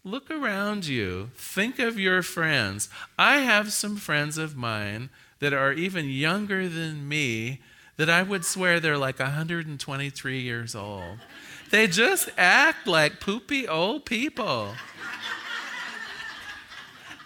Look 0.04 0.30
around 0.30 0.86
you. 0.86 1.30
Think 1.34 1.78
of 1.78 1.98
your 1.98 2.22
friends. 2.22 2.88
I 3.18 3.38
have 3.38 3.72
some 3.72 3.96
friends 3.96 4.36
of 4.36 4.54
mine 4.54 5.08
that 5.40 5.54
are 5.54 5.72
even 5.72 6.08
younger 6.08 6.68
than 6.68 7.08
me 7.08 7.60
that 7.96 8.10
I 8.10 8.22
would 8.22 8.44
swear 8.44 8.80
they're 8.80 8.98
like 8.98 9.18
123 9.18 10.40
years 10.40 10.74
old. 10.74 11.18
They 11.70 11.86
just 11.86 12.30
act 12.36 12.86
like 12.86 13.20
poopy 13.20 13.66
old 13.66 14.04
people. 14.04 14.74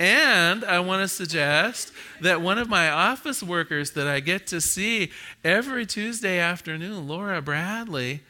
And 0.00 0.64
I 0.64 0.78
want 0.80 1.02
to 1.02 1.08
suggest 1.08 1.92
that 2.20 2.40
one 2.40 2.56
of 2.58 2.68
my 2.68 2.88
office 2.88 3.42
workers 3.42 3.92
that 3.92 4.06
I 4.06 4.20
get 4.20 4.46
to 4.48 4.60
see 4.60 5.10
every 5.42 5.86
Tuesday 5.86 6.38
afternoon, 6.38 7.08
Laura 7.08 7.42
Bradley, 7.42 8.22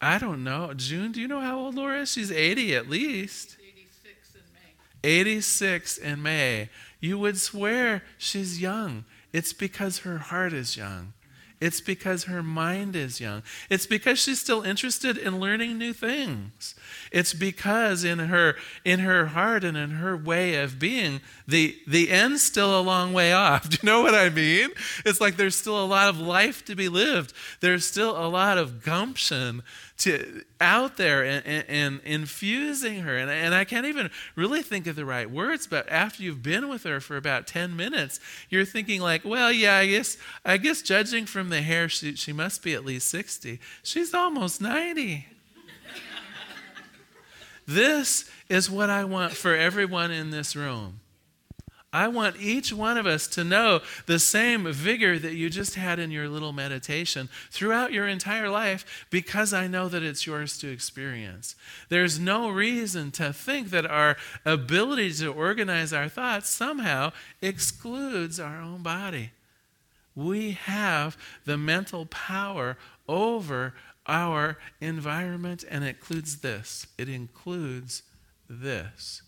I 0.00 0.18
don't 0.18 0.42
know. 0.42 0.72
June, 0.74 1.12
do 1.12 1.20
you 1.20 1.28
know 1.28 1.40
how 1.40 1.58
old 1.58 1.76
Laura 1.76 2.00
is? 2.00 2.12
She's 2.12 2.32
80 2.32 2.74
at 2.74 2.90
least. 2.90 3.56
86 3.60 4.34
in 4.34 4.42
May. 4.52 5.08
86 5.08 5.98
in 5.98 6.22
May. 6.22 6.70
You 7.00 7.18
would 7.20 7.38
swear 7.38 8.02
she's 8.18 8.60
young. 8.60 9.04
It's 9.32 9.52
because 9.52 9.98
her 9.98 10.18
heart 10.18 10.52
is 10.52 10.76
young. 10.76 11.12
It's 11.60 11.80
because 11.80 12.24
her 12.24 12.42
mind 12.42 12.94
is 12.94 13.20
young. 13.20 13.42
It's 13.70 13.86
because 13.86 14.18
she's 14.18 14.40
still 14.40 14.62
interested 14.62 15.16
in 15.16 15.40
learning 15.40 15.78
new 15.78 15.92
things. 15.92 16.74
It's 17.16 17.32
because 17.32 18.04
in 18.04 18.18
her 18.18 18.56
in 18.84 18.98
her 18.98 19.28
heart 19.28 19.64
and 19.64 19.74
in 19.74 19.92
her 19.92 20.14
way 20.14 20.56
of 20.56 20.78
being, 20.78 21.22
the 21.48 21.74
the 21.86 22.10
end's 22.10 22.42
still 22.42 22.78
a 22.78 22.82
long 22.82 23.14
way 23.14 23.32
off. 23.32 23.66
Do 23.70 23.78
you 23.80 23.86
know 23.86 24.02
what 24.02 24.14
I 24.14 24.28
mean? 24.28 24.68
It's 25.02 25.18
like 25.18 25.36
there's 25.36 25.56
still 25.56 25.82
a 25.82 25.86
lot 25.86 26.10
of 26.10 26.20
life 26.20 26.66
to 26.66 26.74
be 26.74 26.90
lived. 26.90 27.32
There's 27.60 27.86
still 27.86 28.22
a 28.22 28.28
lot 28.28 28.58
of 28.58 28.84
gumption 28.84 29.62
to 30.00 30.44
out 30.60 30.98
there 30.98 31.24
and, 31.24 31.46
and, 31.46 31.64
and, 31.68 32.00
infusing 32.04 33.00
her. 33.00 33.16
And, 33.16 33.30
and 33.30 33.54
I 33.54 33.64
can't 33.64 33.86
even 33.86 34.10
really 34.34 34.60
think 34.60 34.86
of 34.86 34.94
the 34.94 35.06
right 35.06 35.30
words, 35.30 35.66
but 35.66 35.88
after 35.88 36.22
you've 36.22 36.42
been 36.42 36.68
with 36.68 36.82
her 36.82 37.00
for 37.00 37.16
about 37.16 37.46
10 37.46 37.74
minutes, 37.74 38.20
you're 38.50 38.66
thinking 38.66 39.00
like, 39.00 39.24
well, 39.24 39.50
yeah, 39.50 39.76
I 39.76 39.86
guess, 39.86 40.18
I 40.44 40.58
guess 40.58 40.82
judging 40.82 41.24
from 41.24 41.48
the 41.48 41.62
hair, 41.62 41.88
she, 41.88 42.14
she 42.14 42.34
must 42.34 42.62
be 42.62 42.74
at 42.74 42.84
least 42.84 43.08
60. 43.08 43.58
She's 43.82 44.12
almost 44.12 44.60
90. 44.60 45.28
This 47.66 48.30
is 48.48 48.70
what 48.70 48.90
I 48.90 49.04
want 49.04 49.32
for 49.32 49.54
everyone 49.54 50.10
in 50.10 50.30
this 50.30 50.54
room. 50.54 51.00
I 51.92 52.08
want 52.08 52.36
each 52.38 52.74
one 52.74 52.98
of 52.98 53.06
us 53.06 53.26
to 53.28 53.42
know 53.42 53.80
the 54.04 54.18
same 54.18 54.70
vigor 54.70 55.18
that 55.18 55.32
you 55.34 55.48
just 55.48 55.76
had 55.76 55.98
in 55.98 56.10
your 56.10 56.28
little 56.28 56.52
meditation 56.52 57.30
throughout 57.50 57.90
your 57.90 58.06
entire 58.06 58.50
life 58.50 59.06
because 59.08 59.54
I 59.54 59.66
know 59.66 59.88
that 59.88 60.02
it's 60.02 60.26
yours 60.26 60.58
to 60.58 60.68
experience. 60.68 61.56
There's 61.88 62.18
no 62.18 62.50
reason 62.50 63.12
to 63.12 63.32
think 63.32 63.70
that 63.70 63.86
our 63.86 64.16
ability 64.44 65.14
to 65.14 65.32
organize 65.32 65.94
our 65.94 66.08
thoughts 66.08 66.50
somehow 66.50 67.12
excludes 67.40 68.38
our 68.38 68.60
own 68.60 68.82
body. 68.82 69.30
We 70.14 70.52
have 70.52 71.16
the 71.46 71.56
mental 71.56 72.04
power 72.06 72.76
over 73.08 73.72
our 74.08 74.58
environment, 74.80 75.64
and 75.68 75.84
it 75.84 75.96
includes 75.96 76.38
this 76.40 76.86
it 76.98 77.08
includes 77.08 78.02
this. 78.48 79.22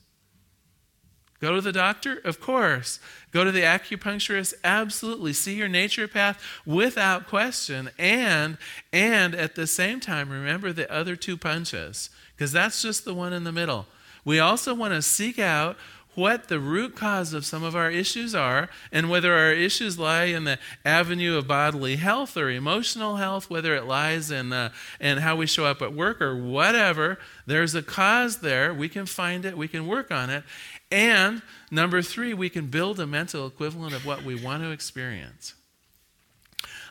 Go 1.41 1.55
to 1.55 1.61
the 1.61 1.73
doctor? 1.73 2.19
Of 2.25 2.41
course. 2.41 2.99
Go 3.31 3.45
to 3.45 3.53
the 3.53 3.61
acupuncturist? 3.61 4.55
Absolutely. 4.65 5.33
See 5.33 5.55
your 5.55 5.69
naturopath 5.69 6.37
without 6.67 7.29
question. 7.29 7.91
And 7.97 8.59
and 8.93 9.35
at 9.35 9.55
the 9.55 9.67
same 9.67 10.01
time 10.01 10.31
remember 10.31 10.73
the 10.73 10.93
other 10.93 11.15
two 11.15 11.37
punches 11.37 12.11
because 12.35 12.51
that's 12.51 12.83
just 12.83 13.05
the 13.05 13.15
one 13.15 13.33
in 13.33 13.45
the 13.45 13.53
middle. 13.53 13.87
We 14.25 14.41
also 14.41 14.75
want 14.75 14.95
to 14.95 15.03
seek 15.03 15.39
out 15.39 15.77
what 16.19 16.49
the 16.49 16.59
root 16.59 16.97
cause 16.97 17.33
of 17.33 17.47
some 17.47 17.63
of 17.63 17.77
our 17.77 17.91
issues 17.91 18.35
are, 18.35 18.69
and 18.91 19.09
whether 19.09 19.33
our 19.33 19.53
issues 19.53 19.99
lie 19.99 20.25
in 20.25 20.43
the 20.43 20.59
avenue 20.85 21.39
of 21.39 21.47
bodily 21.47 21.97
health 21.97 22.37
or 22.37 22.51
emotional 22.51 23.17
health, 23.17 23.49
whether 23.49 23.77
it 23.77 23.85
lies 23.85 24.31
in, 24.33 24.53
uh, 24.53 24.71
in 25.01 25.19
how 25.19 25.37
we 25.37 25.47
show 25.47 25.65
up 25.65 25.81
at 25.81 25.95
work 25.95 26.21
or 26.21 26.37
whatever. 26.37 27.19
There's 27.47 27.77
a 27.77 27.83
cause 27.83 28.39
there. 28.39 28.75
We 28.75 28.89
can 28.89 29.07
find 29.07 29.45
it, 29.45 29.57
we 29.57 29.69
can 29.69 29.87
work 29.87 30.11
on 30.11 30.29
it. 30.29 30.43
And 30.91 31.41
number 31.71 32.03
three, 32.03 32.35
we 32.35 32.51
can 32.51 32.67
build 32.67 32.99
a 32.99 33.07
mental 33.07 33.47
equivalent 33.47 33.95
of 33.95 34.05
what 34.05 34.25
we 34.25 34.35
want 34.35 34.65
to 34.65 34.71
experience. 34.71 35.55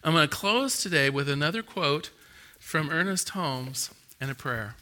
I'm 0.04 0.14
going 0.14 0.28
to 0.28 0.34
close 0.34 0.82
today 0.82 1.10
with 1.10 1.28
another 1.28 1.62
quote 1.62 2.12
from 2.60 2.90
Ernest 2.90 3.30
Holmes 3.30 3.90
and 4.22 4.32
a 4.32 4.36
prayer. 4.36 4.76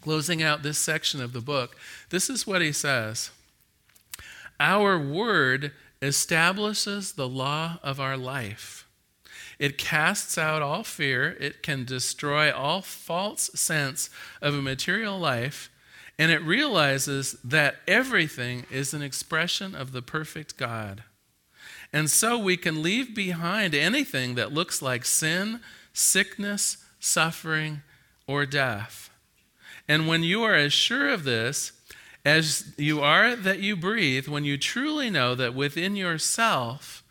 Closing 0.00 0.42
out 0.42 0.62
this 0.62 0.78
section 0.78 1.20
of 1.20 1.32
the 1.32 1.40
book, 1.40 1.76
this 2.08 2.30
is 2.30 2.46
what 2.46 2.62
he 2.62 2.72
says 2.72 3.30
Our 4.58 4.98
word 4.98 5.72
establishes 6.02 7.12
the 7.12 7.28
law 7.28 7.78
of 7.82 8.00
our 8.00 8.16
life. 8.16 8.86
It 9.58 9.76
casts 9.76 10.38
out 10.38 10.62
all 10.62 10.82
fear. 10.82 11.36
It 11.38 11.62
can 11.62 11.84
destroy 11.84 12.50
all 12.50 12.80
false 12.80 13.50
sense 13.54 14.08
of 14.40 14.54
a 14.54 14.62
material 14.62 15.18
life. 15.18 15.70
And 16.18 16.30
it 16.30 16.42
realizes 16.42 17.36
that 17.44 17.76
everything 17.86 18.64
is 18.70 18.94
an 18.94 19.02
expression 19.02 19.74
of 19.74 19.92
the 19.92 20.00
perfect 20.00 20.56
God. 20.56 21.02
And 21.92 22.10
so 22.10 22.38
we 22.38 22.56
can 22.56 22.82
leave 22.82 23.14
behind 23.14 23.74
anything 23.74 24.34
that 24.36 24.52
looks 24.52 24.80
like 24.80 25.04
sin, 25.04 25.60
sickness, 25.92 26.78
suffering, 26.98 27.82
or 28.26 28.46
death. 28.46 29.09
And 29.90 30.06
when 30.06 30.22
you 30.22 30.44
are 30.44 30.54
as 30.54 30.72
sure 30.72 31.08
of 31.08 31.24
this 31.24 31.72
as 32.24 32.74
you 32.76 33.00
are 33.00 33.34
that 33.34 33.58
you 33.58 33.74
breathe, 33.74 34.28
when 34.28 34.44
you 34.44 34.56
truly 34.56 35.10
know 35.10 35.34
that 35.34 35.52
within 35.52 35.96
yourself 35.96 37.02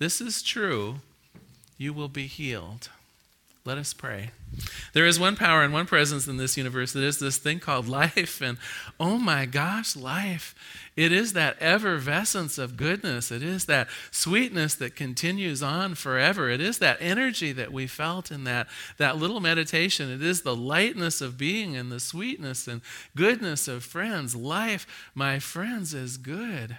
this 0.00 0.20
is 0.20 0.42
true, 0.42 0.96
you 1.78 1.92
will 1.92 2.08
be 2.08 2.26
healed. 2.26 2.88
Let 3.66 3.78
us 3.78 3.94
pray. 3.94 4.30
There 4.92 5.06
is 5.06 5.18
one 5.18 5.36
power 5.36 5.62
and 5.62 5.72
one 5.72 5.86
presence 5.86 6.28
in 6.28 6.36
this 6.36 6.58
universe 6.58 6.92
that 6.92 7.02
is 7.02 7.18
this 7.18 7.38
thing 7.38 7.60
called 7.60 7.88
life. 7.88 8.42
And 8.42 8.58
oh 9.00 9.16
my 9.16 9.46
gosh, 9.46 9.96
life. 9.96 10.54
It 10.96 11.12
is 11.12 11.32
that 11.32 11.56
effervescence 11.60 12.58
of 12.58 12.76
goodness. 12.76 13.32
It 13.32 13.42
is 13.42 13.64
that 13.64 13.88
sweetness 14.10 14.74
that 14.74 14.94
continues 14.94 15.62
on 15.62 15.94
forever. 15.94 16.50
It 16.50 16.60
is 16.60 16.78
that 16.78 16.98
energy 17.00 17.52
that 17.52 17.72
we 17.72 17.86
felt 17.86 18.30
in 18.30 18.44
that, 18.44 18.68
that 18.98 19.16
little 19.16 19.40
meditation. 19.40 20.10
It 20.10 20.22
is 20.22 20.42
the 20.42 20.54
lightness 20.54 21.22
of 21.22 21.38
being 21.38 21.74
and 21.74 21.90
the 21.90 22.00
sweetness 22.00 22.68
and 22.68 22.82
goodness 23.16 23.66
of 23.66 23.82
friends. 23.82 24.36
Life, 24.36 24.86
my 25.14 25.38
friends, 25.38 25.94
is 25.94 26.18
good. 26.18 26.76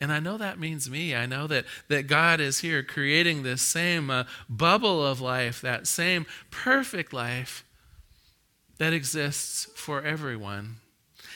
And 0.00 0.10
I 0.10 0.18
know 0.18 0.38
that 0.38 0.58
means 0.58 0.88
me. 0.88 1.14
I 1.14 1.26
know 1.26 1.46
that, 1.46 1.66
that 1.88 2.06
God 2.06 2.40
is 2.40 2.60
here 2.60 2.82
creating 2.82 3.42
this 3.42 3.60
same 3.60 4.08
uh, 4.10 4.24
bubble 4.48 5.06
of 5.06 5.20
life, 5.20 5.60
that 5.60 5.86
same 5.86 6.24
perfect 6.50 7.12
life 7.12 7.64
that 8.78 8.94
exists 8.94 9.68
for 9.74 10.02
everyone. 10.02 10.76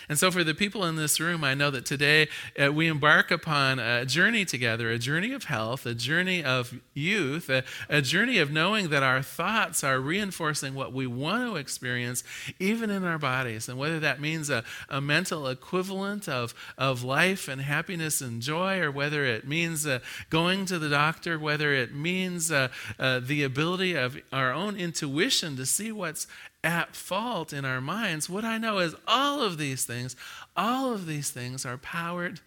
And 0.08 0.18
so, 0.18 0.30
for 0.30 0.44
the 0.44 0.54
people 0.54 0.84
in 0.84 0.96
this 0.96 1.18
room, 1.18 1.44
I 1.44 1.54
know 1.54 1.70
that 1.70 1.86
today 1.86 2.28
uh, 2.62 2.72
we 2.72 2.88
embark 2.88 3.30
upon 3.30 3.78
a 3.78 4.04
journey 4.04 4.44
together 4.44 4.90
a 4.90 4.98
journey 4.98 5.32
of 5.32 5.44
health, 5.44 5.86
a 5.86 5.94
journey 5.94 6.44
of 6.44 6.74
youth, 6.92 7.48
a, 7.48 7.64
a, 7.88 8.02
journey 8.02 8.38
of 8.38 8.50
knowing 8.50 8.90
that 8.90 9.02
our 9.02 9.22
thoughts 9.22 9.82
are 9.82 9.98
reinforcing 9.98 10.74
what 10.74 10.92
we 10.92 11.06
want 11.06 11.42
to 11.44 11.56
experience, 11.56 12.22
even 12.58 12.90
in 12.90 13.04
our 13.04 13.18
bodies. 13.18 13.68
And 13.68 13.78
whether 13.78 13.98
that 14.00 14.20
means 14.20 14.50
a, 14.50 14.62
a 14.88 15.00
mental 15.00 15.48
equivalent 15.48 16.28
of, 16.28 16.54
of 16.76 17.02
life 17.02 17.48
and 17.48 17.60
happiness 17.60 18.20
and 18.20 18.42
joy, 18.42 18.80
or 18.80 18.90
whether 18.90 19.24
it 19.24 19.48
means 19.48 19.86
uh, 19.86 20.00
going 20.28 20.66
to 20.66 20.78
the 20.78 20.88
doctor, 20.88 21.38
whether 21.38 21.72
it 21.72 21.94
means 21.94 22.52
uh, 22.52 22.68
uh 22.98 23.20
the 23.20 23.42
ability 23.42 23.94
of 23.94 24.18
our 24.32 24.52
own 24.52 24.76
intuition 24.76 25.56
to 25.56 25.66
see 25.66 25.90
what's 25.90 26.26
at 26.64 26.96
fault 26.96 27.52
in 27.52 27.64
our 27.64 27.80
minds, 27.80 28.28
what 28.28 28.44
I 28.44 28.58
know 28.58 28.78
is 28.78 28.96
all 29.06 29.42
of 29.42 29.58
these 29.58 29.84
things, 29.84 30.16
all 30.56 30.92
of 30.92 31.06
these 31.06 31.30
things 31.30 31.66
are 31.66 31.76
powered 31.76 32.40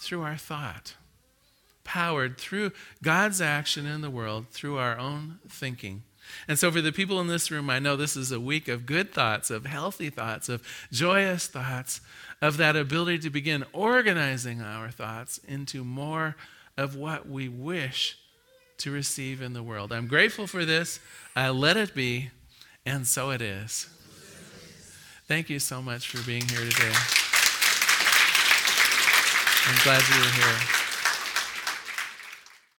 through 0.00 0.22
our 0.22 0.36
thought, 0.36 0.94
powered 1.84 2.38
through 2.38 2.72
God's 3.02 3.40
action 3.40 3.86
in 3.86 4.00
the 4.00 4.10
world, 4.10 4.46
through 4.50 4.78
our 4.78 4.98
own 4.98 5.38
thinking. 5.48 6.02
And 6.46 6.58
so, 6.58 6.70
for 6.70 6.80
the 6.80 6.92
people 6.92 7.20
in 7.20 7.26
this 7.26 7.50
room, 7.50 7.70
I 7.70 7.78
know 7.78 7.96
this 7.96 8.16
is 8.16 8.32
a 8.32 8.40
week 8.40 8.68
of 8.68 8.86
good 8.86 9.12
thoughts, 9.12 9.50
of 9.50 9.66
healthy 9.66 10.10
thoughts, 10.10 10.48
of 10.48 10.62
joyous 10.92 11.46
thoughts, 11.46 12.00
of 12.42 12.56
that 12.58 12.76
ability 12.76 13.18
to 13.20 13.30
begin 13.30 13.64
organizing 13.72 14.60
our 14.60 14.90
thoughts 14.90 15.38
into 15.48 15.84
more 15.84 16.36
of 16.76 16.96
what 16.96 17.28
we 17.28 17.48
wish 17.48 18.18
to 18.78 18.90
receive 18.90 19.42
in 19.42 19.52
the 19.52 19.62
world. 19.62 19.92
I'm 19.92 20.06
grateful 20.06 20.46
for 20.46 20.64
this. 20.64 21.00
I 21.34 21.48
let 21.50 21.76
it 21.76 21.94
be. 21.94 22.30
And 22.86 23.06
so 23.06 23.30
it 23.30 23.42
is. 23.42 23.88
Thank 25.26 25.50
you 25.50 25.58
so 25.58 25.82
much 25.82 26.08
for 26.08 26.24
being 26.26 26.48
here 26.48 26.60
today. 26.60 26.92
I'm 29.66 29.78
glad 29.84 30.02
you 30.08 30.20
were 30.20 30.30
here. 30.32 30.77